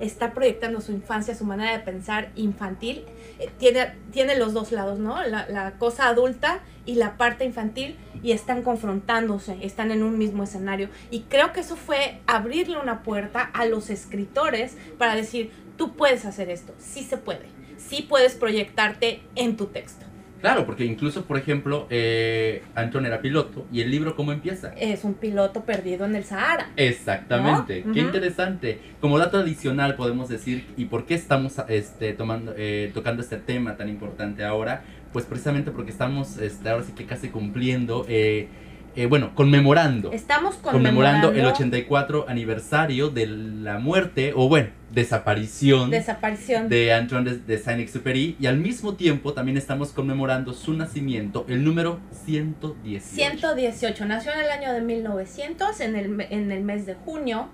está 0.00 0.32
proyectando 0.32 0.80
su 0.80 0.92
infancia, 0.92 1.34
su 1.34 1.44
manera 1.44 1.72
de 1.72 1.80
pensar 1.80 2.30
infantil, 2.36 3.04
eh, 3.38 3.50
tiene, 3.58 3.94
tiene 4.12 4.36
los 4.36 4.52
dos 4.52 4.72
lados, 4.72 4.98
¿no? 4.98 5.22
La, 5.24 5.48
la 5.48 5.72
cosa 5.78 6.08
adulta 6.08 6.60
y 6.84 6.94
la 6.94 7.16
parte 7.16 7.44
infantil 7.44 7.96
y 8.22 8.32
están 8.32 8.62
confrontándose, 8.62 9.56
están 9.62 9.90
en 9.90 10.02
un 10.02 10.18
mismo 10.18 10.44
escenario. 10.44 10.88
Y 11.10 11.22
creo 11.22 11.52
que 11.52 11.60
eso 11.60 11.76
fue 11.76 12.20
abrirle 12.26 12.78
una 12.78 13.02
puerta 13.02 13.42
a 13.42 13.66
los 13.66 13.90
escritores 13.90 14.76
para 14.98 15.14
decir, 15.14 15.50
tú 15.76 15.94
puedes 15.96 16.24
hacer 16.24 16.48
esto, 16.50 16.74
sí 16.78 17.02
se 17.02 17.16
puede, 17.16 17.46
sí 17.76 18.02
puedes 18.02 18.34
proyectarte 18.34 19.22
en 19.34 19.56
tu 19.56 19.66
texto. 19.66 20.05
Claro, 20.40 20.66
porque 20.66 20.84
incluso, 20.84 21.24
por 21.24 21.38
ejemplo, 21.38 21.86
eh, 21.90 22.62
Anton 22.74 23.06
era 23.06 23.20
piloto 23.20 23.66
y 23.72 23.80
el 23.80 23.90
libro, 23.90 24.14
¿cómo 24.16 24.32
empieza? 24.32 24.72
Es 24.74 25.04
un 25.04 25.14
piloto 25.14 25.64
perdido 25.64 26.04
en 26.04 26.14
el 26.14 26.24
Sahara. 26.24 26.70
Exactamente, 26.76 27.82
¿No? 27.84 27.92
qué 27.92 28.00
interesante. 28.00 28.78
Como 29.00 29.18
dato 29.18 29.38
adicional 29.38 29.96
podemos 29.96 30.28
decir, 30.28 30.66
¿y 30.76 30.86
por 30.86 31.06
qué 31.06 31.14
estamos 31.14 31.56
este, 31.68 32.12
tomando, 32.12 32.54
eh, 32.56 32.90
tocando 32.94 33.22
este 33.22 33.36
tema 33.38 33.76
tan 33.76 33.88
importante 33.88 34.44
ahora? 34.44 34.84
Pues 35.12 35.24
precisamente 35.24 35.70
porque 35.70 35.90
estamos 35.90 36.36
este, 36.38 36.68
ahora 36.68 36.84
sí 36.84 36.92
que 36.92 37.06
casi 37.06 37.28
cumpliendo, 37.28 38.04
eh, 38.08 38.48
eh, 38.96 39.06
bueno, 39.06 39.34
conmemorando. 39.34 40.10
Estamos 40.12 40.56
conmemorando 40.56 41.28
conmemorando, 41.28 41.32
el 41.32 41.46
84 41.46 42.26
aniversario 42.28 43.10
de 43.10 43.26
la 43.26 43.78
muerte, 43.78 44.32
o 44.34 44.48
bueno, 44.48 44.68
desaparición 44.92 45.90
desaparición. 45.90 46.68
de 46.68 46.92
Antoine 46.92 47.30
de, 47.30 47.38
de 47.38 47.58
Saint-Exupéry 47.58 48.36
y 48.40 48.46
al 48.46 48.56
mismo 48.58 48.94
tiempo 48.94 49.32
también 49.34 49.56
estamos 49.58 49.92
conmemorando 49.92 50.52
su 50.54 50.72
nacimiento, 50.72 51.44
el 51.48 51.62
número 51.64 52.00
118. 52.24 53.04
118. 53.14 54.04
Nació 54.06 54.32
en 54.32 54.40
el 54.40 54.50
año 54.50 54.72
de 54.72 54.80
1900, 54.80 55.80
en 55.80 55.96
el, 55.96 56.20
en 56.30 56.50
el 56.52 56.62
mes 56.64 56.86
de 56.86 56.94
junio, 56.94 57.48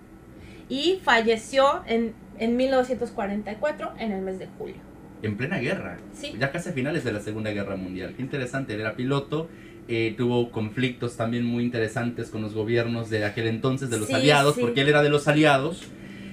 y 0.69 1.01
falleció 1.03 1.83
en, 1.87 2.15
en 2.39 2.57
1944, 2.57 3.93
en 3.99 4.13
el 4.13 4.23
mes 4.23 4.39
de 4.39 4.47
julio. 4.59 4.77
En 5.23 5.37
plena 5.37 5.59
guerra, 5.59 5.99
Sí. 6.13 6.35
ya 6.39 6.51
casi 6.51 6.71
a 6.71 6.73
finales 6.73 7.05
de 7.05 7.13
la 7.13 7.21
Segunda 7.21 7.51
Guerra 7.51 7.77
Mundial. 7.77 8.15
Qué 8.17 8.23
interesante, 8.23 8.75
él 8.75 8.81
era 8.81 8.95
piloto, 8.97 9.49
eh, 9.95 10.15
tuvo 10.17 10.51
conflictos 10.51 11.17
también 11.17 11.45
muy 11.45 11.65
interesantes 11.65 12.29
con 12.31 12.43
los 12.43 12.55
gobiernos 12.55 13.11
de 13.11 13.25
aquel 13.25 13.47
entonces, 13.47 13.91
de 13.91 13.99
los 13.99 14.09
Sí, 14.09 14.15
aliados, 14.15 14.55
sí. 14.57 14.61
porque 14.61 14.81
él 14.83 14.89
era 14.89 15.03
de 15.03 15.09
los 15.11 15.29
aliados. 15.29 15.83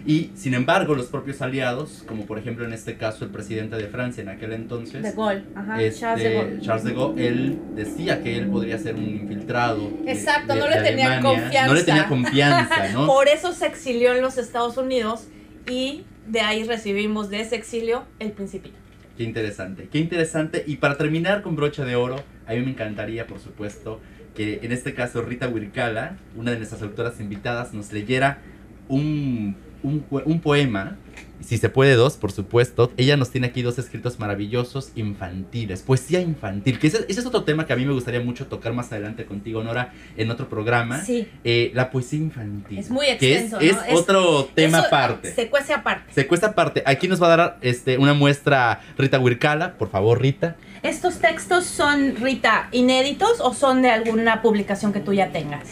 Y 0.05 0.31
sin 0.33 0.53
embargo, 0.53 0.95
los 0.95 1.07
propios 1.07 1.41
aliados, 1.41 2.03
como 2.07 2.25
por 2.25 2.39
ejemplo 2.39 2.63
en 2.65 2.71
este 2.71 2.95
caso 2.95 3.25
el 3.25 3.31
presidente 3.31 3.75
de 3.75 3.87
Francia 3.87 4.21
en 4.23 4.29
aquel 4.29 4.53
entonces, 4.53 5.03
De 5.03 5.11
Gaulle, 5.11 5.43
ajá, 5.55 5.81
este, 5.81 5.99
Charles 5.99 6.23
de 6.23 6.33
Gaulle. 6.33 6.61
Charles 6.61 6.83
de 6.85 6.93
Gaulle, 6.93 7.27
él 7.27 7.59
decía 7.75 8.23
que 8.23 8.37
él 8.37 8.47
podría 8.47 8.77
ser 8.77 8.95
un 8.95 9.03
infiltrado. 9.03 9.91
de- 10.05 10.11
Exacto, 10.11 10.53
de- 10.53 10.59
no 10.61 10.69
le 10.69 10.77
de 10.79 10.89
tenía 10.89 11.13
Alemania. 11.17 11.41
confianza. 11.41 11.67
No 11.67 11.73
le 11.73 11.83
tenía 11.83 12.07
confianza, 12.07 12.87
¿no? 12.93 13.05
Por 13.07 13.27
eso 13.27 13.51
se 13.51 13.67
exilió 13.67 14.13
en 14.15 14.21
los 14.21 14.37
Estados 14.37 14.77
Unidos 14.77 15.27
y 15.69 16.03
de 16.27 16.39
ahí 16.41 16.63
recibimos 16.63 17.29
de 17.29 17.41
ese 17.41 17.55
exilio 17.57 18.03
el 18.19 18.31
principito. 18.31 18.77
Qué 19.17 19.25
interesante, 19.25 19.89
qué 19.91 19.97
interesante. 19.99 20.63
Y 20.65 20.77
para 20.77 20.97
terminar 20.97 21.41
con 21.41 21.57
brocha 21.57 21.83
de 21.83 21.97
oro, 21.97 22.15
a 22.49 22.53
mí 22.53 22.61
me 22.61 22.71
encantaría, 22.71 23.27
por 23.27 23.39
supuesto, 23.39 23.99
que 24.35 24.59
en 24.63 24.71
este 24.71 24.93
caso 24.93 25.21
Rita 25.21 25.47
Wirkala, 25.47 26.17
una 26.35 26.51
de 26.51 26.57
nuestras 26.57 26.81
autoras 26.81 27.19
invitadas, 27.19 27.73
nos 27.73 27.91
leyera 27.93 28.39
un, 28.87 29.55
un, 29.83 30.39
poema. 30.41 30.97
Si 31.41 31.57
se 31.57 31.69
puede, 31.69 31.93
dos, 31.93 32.17
por 32.17 32.31
supuesto. 32.31 32.91
Ella 32.97 33.15
nos 33.15 33.29
tiene 33.29 33.47
aquí 33.47 33.61
dos 33.61 33.77
escritos 33.77 34.19
maravillosos 34.19 34.91
infantiles, 34.95 35.83
poesía 35.83 36.19
infantil, 36.19 36.79
que 36.79 36.87
ese, 36.87 37.05
ese 37.07 37.19
es 37.21 37.25
otro 37.25 37.43
tema 37.43 37.65
que 37.65 37.71
a 37.71 37.75
mí 37.75 37.85
me 37.85 37.93
gustaría 37.93 38.19
mucho 38.19 38.47
tocar 38.47 38.73
más 38.73 38.91
adelante 38.91 39.25
contigo, 39.25 39.63
Nora, 39.63 39.93
en 40.17 40.31
otro 40.31 40.49
programa. 40.49 41.01
Sí, 41.01 41.27
Eh, 41.43 41.71
la 41.75 41.91
poesía 41.91 42.19
infantil. 42.19 42.79
Es 42.79 42.89
muy 42.89 43.05
que 43.19 43.35
es- 43.35 43.41
extenso, 43.53 43.59
es, 43.59 43.77
otro 43.93 44.49
tema 44.55 44.79
aparte. 44.79 45.33
Se 45.33 45.49
cuece 45.49 45.73
aparte. 45.73 46.13
Se 46.13 46.45
aparte. 46.45 46.83
Aquí 46.85 47.07
nos 47.07 47.21
va 47.21 47.33
a 47.33 47.37
dar 47.37 47.57
este, 47.61 47.97
una 47.97 48.13
muestra 48.13 48.81
Rita 48.97 49.19
Wirkala. 49.19 49.77
Por 49.77 49.89
favor, 49.89 50.19
Rita. 50.21 50.57
¿Estos 50.83 51.19
textos 51.19 51.65
son, 51.65 52.15
Rita, 52.15 52.69
inéditos 52.71 53.41
o 53.41 53.53
son 53.53 53.81
de 53.81 53.89
alguna 53.89 54.41
publicación 54.41 54.93
que 54.93 55.01
tú 55.01 55.13
ya 55.13 55.27
tengas? 55.31 55.69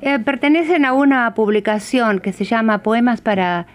Eh, 0.00 0.18
pertenecen 0.20 0.84
a 0.84 0.92
una 0.92 1.34
publicación 1.34 2.20
que 2.20 2.32
se 2.32 2.44
llama 2.44 2.82
Poemas 2.82 3.20
para 3.20 3.66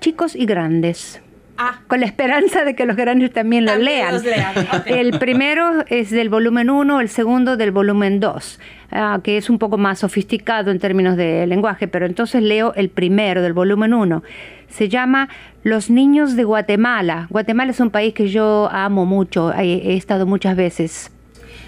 chicos 0.00 0.36
y 0.36 0.44
grandes, 0.44 1.22
Ah, 1.56 1.80
con 1.86 2.00
la 2.00 2.06
esperanza 2.06 2.64
de 2.64 2.74
que 2.74 2.84
los 2.84 2.96
grandes 2.96 3.32
también 3.32 3.64
lo 3.64 3.72
también 3.72 3.98
lean. 3.98 4.14
los 4.14 4.24
lean. 4.24 4.54
El 4.86 5.18
primero 5.20 5.84
es 5.88 6.10
del 6.10 6.28
volumen 6.28 6.68
1, 6.68 7.00
el 7.00 7.08
segundo 7.08 7.56
del 7.56 7.70
volumen 7.70 8.18
2, 8.18 8.60
ah, 8.90 9.20
que 9.22 9.36
es 9.36 9.48
un 9.48 9.58
poco 9.60 9.78
más 9.78 10.00
sofisticado 10.00 10.72
en 10.72 10.80
términos 10.80 11.16
de 11.16 11.46
lenguaje, 11.46 11.86
pero 11.86 12.06
entonces 12.06 12.42
leo 12.42 12.74
el 12.74 12.88
primero 12.88 13.40
del 13.40 13.52
volumen 13.52 13.94
1. 13.94 14.22
Se 14.68 14.88
llama 14.88 15.28
Los 15.62 15.90
niños 15.90 16.34
de 16.34 16.42
Guatemala. 16.42 17.28
Guatemala 17.30 17.70
es 17.70 17.78
un 17.78 17.90
país 17.90 18.14
que 18.14 18.26
yo 18.28 18.68
amo 18.72 19.06
mucho, 19.06 19.52
he, 19.54 19.92
he 19.92 19.96
estado 19.96 20.26
muchas 20.26 20.56
veces. 20.56 21.12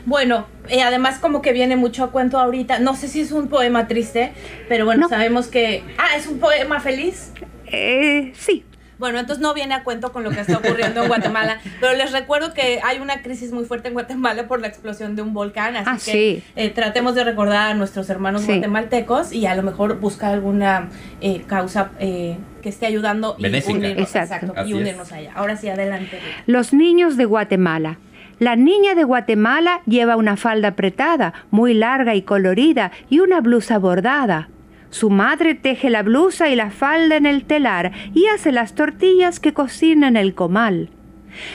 Bueno, 0.04 0.46
eh, 0.68 0.82
además 0.82 1.18
como 1.18 1.42
que 1.42 1.52
viene 1.52 1.76
mucho 1.76 2.02
a 2.04 2.10
cuento 2.10 2.38
ahorita. 2.40 2.78
No 2.80 2.94
sé 2.96 3.06
si 3.08 3.20
es 3.20 3.30
un 3.32 3.48
poema 3.48 3.86
triste, 3.88 4.32
pero 4.68 4.84
bueno, 4.84 5.02
No. 5.02 5.08
sabemos 5.08 5.48
que... 5.48 5.82
Ah, 5.98 6.16
es 6.16 6.26
un 6.28 6.38
poema 6.38 6.78
feliz. 6.80 7.32
Eh, 7.66 8.32
sí, 8.36 8.64
Bueno, 8.98 9.18
entonces 9.18 9.42
no 9.42 9.52
viene 9.54 9.74
a 9.74 9.84
cuento 9.84 10.12
con 10.12 10.24
lo 10.24 10.30
que 10.30 10.40
está 10.40 10.56
ocurriendo 10.58 11.02
en 11.02 11.08
Guatemala, 11.08 11.58
pero 11.80 11.94
les 11.94 12.12
recuerdo 12.12 12.54
que 12.54 12.80
hay 12.82 12.98
una 12.98 13.20
crisis 13.22 13.52
muy 13.52 13.64
fuerte 13.64 13.88
en 13.88 13.94
Guatemala 13.94 14.46
por 14.48 14.60
la 14.60 14.68
explosión 14.68 15.16
de 15.16 15.22
un 15.22 15.34
volcán, 15.34 15.76
así 15.76 15.86
Ah, 15.90 15.94
que 15.94 16.12
sí. 16.12 16.42
eh, 16.56 16.70
tratemos 16.70 17.14
de 17.14 17.24
recordar 17.24 17.70
a 17.70 17.74
nuestros 17.74 18.08
hermanos 18.08 18.42
Sí. 18.42 18.52
guatemaltecos 18.52 19.32
y 19.32 19.46
a 19.46 19.54
lo 19.54 19.62
mejor 19.62 20.00
buscar 20.00 20.32
alguna 20.32 20.88
eh, 21.20 21.42
causa 21.46 21.90
eh, 22.00 22.38
que 22.62 22.68
esté 22.70 22.86
ayudando 22.86 23.36
y 23.38 23.46
unirnos, 23.46 23.98
Exacto. 23.98 24.46
exacto, 24.46 24.66
y 24.66 24.72
unirnos 24.72 25.12
allá. 25.12 25.32
Ahora 25.34 25.56
sí, 25.56 25.68
adelante. 25.68 26.18
Los 26.46 26.72
niños 26.72 27.16
de 27.16 27.24
Guatemala. 27.26 27.98
La 28.38 28.54
niña 28.56 28.94
de 28.94 29.04
Guatemala 29.04 29.80
lleva 29.86 30.16
una 30.16 30.36
falda 30.36 30.68
apretada, 30.68 31.32
muy 31.50 31.72
larga 31.72 32.14
y 32.14 32.22
colorida, 32.22 32.92
y 33.08 33.20
una 33.20 33.40
blusa 33.40 33.78
bordada. 33.78 34.48
Su 34.96 35.10
madre 35.10 35.54
teje 35.54 35.90
la 35.90 36.02
blusa 36.02 36.48
y 36.48 36.56
la 36.56 36.70
falda 36.70 37.16
en 37.16 37.26
el 37.26 37.44
telar 37.44 37.92
y 38.14 38.28
hace 38.28 38.50
las 38.50 38.74
tortillas 38.74 39.40
que 39.40 39.52
cocina 39.52 40.08
en 40.08 40.16
el 40.16 40.34
comal. 40.34 40.88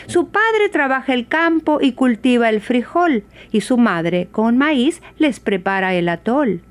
Su 0.05 0.27
padre 0.27 0.69
trabaja 0.71 1.15
el 1.15 1.25
campo 1.27 1.79
y 1.81 1.93
cultiva 1.93 2.49
el 2.49 2.61
frijol, 2.61 3.23
y 3.51 3.61
su 3.61 3.79
madre, 3.79 4.27
con 4.31 4.59
maíz, 4.59 5.01
les 5.17 5.39
prepara 5.39 5.95
el 5.95 6.07
atol. 6.09 6.61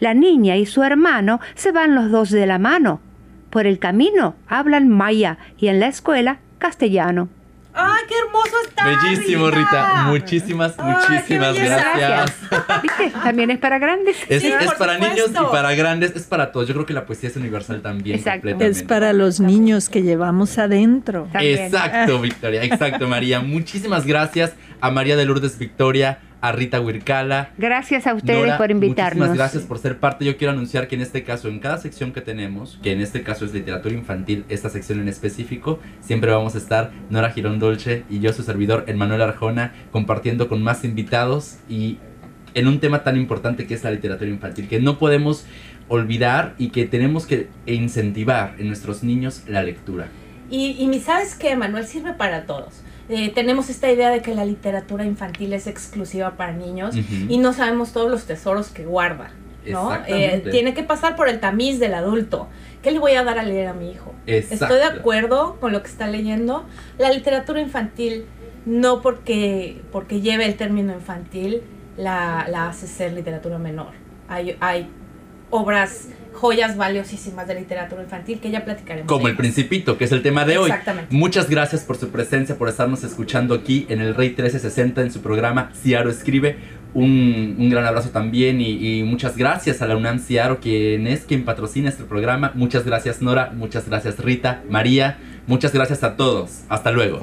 La 0.00 0.14
niña 0.14 0.56
y 0.56 0.64
su 0.64 0.82
hermano 0.82 1.40
se 1.56 1.72
van 1.72 1.94
los 1.94 2.10
dos 2.10 2.30
de 2.30 2.46
la 2.46 2.58
mano. 2.58 3.02
Por 3.50 3.66
el 3.66 3.78
camino 3.78 4.34
hablan 4.48 4.88
maya 4.88 5.36
y 5.58 5.68
en 5.68 5.78
la 5.78 5.88
escuela 5.88 6.38
castellano. 6.56 7.28
¡Ay, 7.74 8.02
qué 8.08 8.14
hermoso 8.24 8.54
está! 8.68 8.86
Bellísimo, 8.86 9.50
Rita. 9.50 10.04
Muchísimas, 10.06 10.74
Ay, 10.78 10.92
muchísimas 10.92 11.58
gracias. 11.58 12.32
¿Viste? 12.82 13.10
También 13.22 13.50
es 13.50 13.58
para 13.58 13.78
grandes. 13.78 14.16
Es, 14.28 14.42
Sí, 14.42 14.52
es 14.52 14.66
por 14.66 14.78
para 14.78 14.98
niños 14.98 15.30
y 15.30 15.52
para 15.52 15.74
grandes, 15.74 16.14
es 16.14 16.24
para 16.24 16.52
todos. 16.52 16.68
Yo 16.68 16.74
creo 16.74 16.86
que 16.86 16.92
la 16.92 17.04
poesía 17.04 17.30
es 17.30 17.36
universal 17.36 17.82
también. 17.82 18.16
Exacto. 18.16 18.48
Es 18.48 18.82
para 18.84 19.12
los 19.12 19.40
niños 19.40 19.88
que 19.88 20.02
llevamos 20.02 20.56
adentro. 20.58 21.28
También. 21.32 21.58
Exacto, 21.58 22.20
Victoria. 22.20 22.62
Exacto, 22.62 23.08
María. 23.08 23.40
Muchísimas 23.40 24.06
gracias 24.06 24.52
a 24.80 24.90
María 24.90 25.16
de 25.16 25.24
Lourdes 25.24 25.58
Victoria, 25.58 26.18
a 26.44 26.52
Rita 26.52 26.78
Wirkala. 26.78 27.52
Gracias 27.56 28.06
a 28.06 28.12
ustedes 28.12 28.40
Nora, 28.42 28.58
por 28.58 28.70
invitarnos. 28.70 29.28
Muchísimas 29.28 29.38
gracias 29.38 29.62
por 29.62 29.78
ser 29.78 29.98
parte. 29.98 30.26
Yo 30.26 30.36
quiero 30.36 30.52
anunciar 30.52 30.88
que 30.88 30.94
en 30.94 31.00
este 31.00 31.24
caso, 31.24 31.48
en 31.48 31.58
cada 31.58 31.78
sección 31.78 32.12
que 32.12 32.20
tenemos, 32.20 32.78
que 32.82 32.92
en 32.92 33.00
este 33.00 33.22
caso 33.22 33.46
es 33.46 33.54
literatura 33.54 33.94
infantil, 33.94 34.44
esta 34.50 34.68
sección 34.68 35.00
en 35.00 35.08
específico, 35.08 35.78
siempre 36.02 36.30
vamos 36.30 36.54
a 36.54 36.58
estar 36.58 36.90
Nora 37.08 37.30
Girón 37.30 37.58
Dolce 37.58 38.04
y 38.10 38.20
yo, 38.20 38.30
su 38.34 38.42
servidor, 38.42 38.84
Manuel 38.94 39.22
Arjona, 39.22 39.72
compartiendo 39.90 40.46
con 40.48 40.62
más 40.62 40.84
invitados 40.84 41.60
y 41.66 41.96
en 42.52 42.68
un 42.68 42.78
tema 42.78 43.02
tan 43.04 43.16
importante 43.16 43.66
que 43.66 43.72
es 43.72 43.82
la 43.82 43.90
literatura 43.90 44.28
infantil, 44.28 44.68
que 44.68 44.80
no 44.80 44.98
podemos 44.98 45.46
olvidar 45.88 46.56
y 46.58 46.68
que 46.68 46.84
tenemos 46.84 47.24
que 47.24 47.48
incentivar 47.64 48.54
en 48.58 48.66
nuestros 48.66 49.02
niños 49.02 49.44
la 49.48 49.62
lectura. 49.62 50.08
Y, 50.50 50.76
y 50.78 51.00
¿sabes 51.00 51.36
qué, 51.36 51.56
Manuel? 51.56 51.86
Sirve 51.86 52.12
para 52.12 52.44
todos. 52.44 52.82
Eh, 53.08 53.30
tenemos 53.34 53.68
esta 53.68 53.90
idea 53.90 54.10
de 54.10 54.22
que 54.22 54.34
la 54.34 54.44
literatura 54.44 55.04
infantil 55.04 55.52
es 55.52 55.66
exclusiva 55.66 56.32
para 56.32 56.52
niños 56.52 56.96
y 57.28 57.38
no 57.38 57.52
sabemos 57.52 57.92
todos 57.92 58.10
los 58.10 58.24
tesoros 58.24 58.68
que 58.68 58.84
guarda. 58.84 59.30
¿no? 59.66 59.94
Eh, 60.06 60.44
tiene 60.50 60.74
que 60.74 60.82
pasar 60.82 61.16
por 61.16 61.28
el 61.28 61.40
tamiz 61.40 61.78
del 61.78 61.94
adulto. 61.94 62.48
¿Qué 62.82 62.90
le 62.90 62.98
voy 62.98 63.12
a 63.12 63.24
dar 63.24 63.38
a 63.38 63.42
leer 63.42 63.68
a 63.68 63.72
mi 63.72 63.90
hijo? 63.90 64.14
Exacto. 64.26 64.74
Estoy 64.74 64.78
de 64.78 64.98
acuerdo 64.98 65.56
con 65.60 65.72
lo 65.72 65.82
que 65.82 65.88
está 65.88 66.06
leyendo. 66.06 66.64
La 66.98 67.10
literatura 67.10 67.60
infantil, 67.60 68.26
no 68.66 69.00
porque, 69.00 69.80
porque 69.90 70.20
lleve 70.20 70.44
el 70.44 70.56
término 70.56 70.92
infantil, 70.92 71.62
la, 71.96 72.46
la 72.48 72.68
hace 72.68 72.86
ser 72.86 73.12
literatura 73.12 73.58
menor. 73.58 73.92
Hay, 74.28 74.56
hay 74.60 74.90
obras 75.50 76.08
joyas 76.34 76.76
valiosísimas 76.76 77.46
de 77.46 77.54
literatura 77.54 78.02
infantil 78.02 78.40
que 78.40 78.50
ya 78.50 78.64
platicaremos. 78.64 79.08
Como 79.08 79.28
El 79.28 79.36
Principito, 79.36 79.96
que 79.96 80.04
es 80.04 80.12
el 80.12 80.22
tema 80.22 80.44
de 80.44 80.58
hoy. 80.58 80.70
Exactamente. 80.70 81.14
Muchas 81.14 81.48
gracias 81.48 81.82
por 81.82 81.96
su 81.96 82.10
presencia, 82.10 82.56
por 82.56 82.68
estarnos 82.68 83.04
escuchando 83.04 83.54
aquí 83.54 83.86
en 83.88 84.00
el 84.00 84.14
Rey 84.14 84.28
1360 84.28 85.02
en 85.02 85.12
su 85.12 85.20
programa 85.22 85.70
Ciaro 85.74 86.10
Escribe. 86.10 86.56
Un, 86.92 87.56
un 87.58 87.70
gran 87.70 87.84
abrazo 87.86 88.10
también 88.10 88.60
y, 88.60 89.00
y 89.00 89.02
muchas 89.02 89.36
gracias 89.36 89.82
a 89.82 89.86
la 89.86 89.96
UNAM 89.96 90.20
Ciaro, 90.20 90.60
quien 90.60 91.08
es 91.08 91.22
quien 91.22 91.44
patrocina 91.44 91.88
este 91.88 92.04
programa. 92.04 92.52
Muchas 92.54 92.84
gracias 92.84 93.20
Nora, 93.20 93.50
muchas 93.52 93.88
gracias 93.88 94.18
Rita, 94.20 94.62
María, 94.68 95.18
muchas 95.48 95.72
gracias 95.72 96.04
a 96.04 96.16
todos. 96.16 96.60
Hasta 96.68 96.92
luego. 96.92 97.20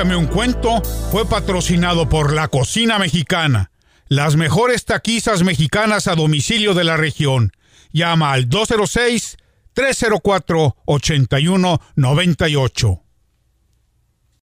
Cuéntame 0.00 0.16
un 0.16 0.28
cuento 0.28 0.80
fue 1.12 1.28
patrocinado 1.28 2.08
por 2.08 2.32
La 2.32 2.48
Cocina 2.48 2.98
Mexicana, 2.98 3.70
las 4.08 4.34
mejores 4.34 4.86
taquizas 4.86 5.42
mexicanas 5.42 6.08
a 6.08 6.14
domicilio 6.14 6.72
de 6.72 6.84
la 6.84 6.96
región. 6.96 7.52
Llama 7.92 8.32
al 8.32 8.48
206 8.48 9.36
304 9.74 10.76
8198. 10.86 13.02